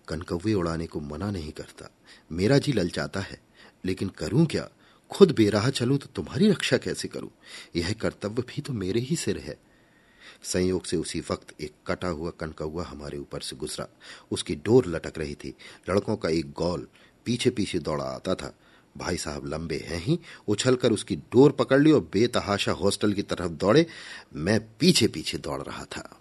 कनकौवे 0.09 0.55
उड़ाने 0.55 0.87
को 0.87 1.01
मना 1.01 1.31
नहीं 1.31 1.53
करता। 1.53 1.91
मेरा 2.33 2.59
जी 2.59 2.73
ललचाता 2.73 3.21
है, 3.21 3.41
लेकिन 3.85 4.09
करूँ 4.09 4.47
क्या? 4.47 4.69
खुद 5.11 5.33
बेराह 5.33 5.71
चलूँ 5.71 5.99
तो 5.99 6.07
तुम्हारी 6.07 6.51
रक्षा 6.51 6.77
कैसे 6.77 7.09
करूँ? 7.09 7.31
यह 7.77 7.93
कर्तव्य 7.93 8.43
भी 8.43 8.63
तो 8.63 8.73
मेरे 8.73 9.01
ही 9.01 9.17
सिर 9.17 9.39
है। 9.39 9.66
संयोग 10.43 10.85
से 10.85 10.97
उसी 10.97 11.21
वक्त 11.21 11.61
एक 11.61 11.73
कटा 11.87 12.09
हुआ 12.09 12.31
कनकौआ 12.31 12.85
हमारे 12.85 13.19
ऊपर 13.19 13.41
से 13.41 13.57
गुजरा। 13.57 13.89
उसकी 14.31 14.55
डोर 14.55 14.87
लटक 14.87 15.19
रही 15.19 15.35
थी। 15.35 15.55
लड़कों 15.91 16.17
का 16.17 16.29
एक 16.29 16.53
गोल 16.53 16.89
पीछे 17.25 17.51
पीछे 17.51 17.79
दौड़ा 17.79 18.05
आता 18.05 18.35
था। 18.35 18.55
भाई 18.97 19.17
साहब 19.17 19.47
लंबे 19.47 19.77
हैं 19.77 20.03
ही, 20.05 20.19
उछलकर 20.49 20.93
उसकी 20.93 21.17
डोर 21.17 21.53
पकड़ 21.53 21.83
ली 21.83 21.93
और 21.93 22.01
बेतहाशा 22.01 22.73
हॉस्टल 22.73 23.13
की 23.13 23.23
तरफ़ 23.23 23.53
दौड़े। 23.53 23.87
मैं 24.35 24.61
पीछे 24.79 25.09
पीछे 25.09 25.39
दौड़ 25.39 25.63
रहा 25.63 25.85
था। 25.85 26.21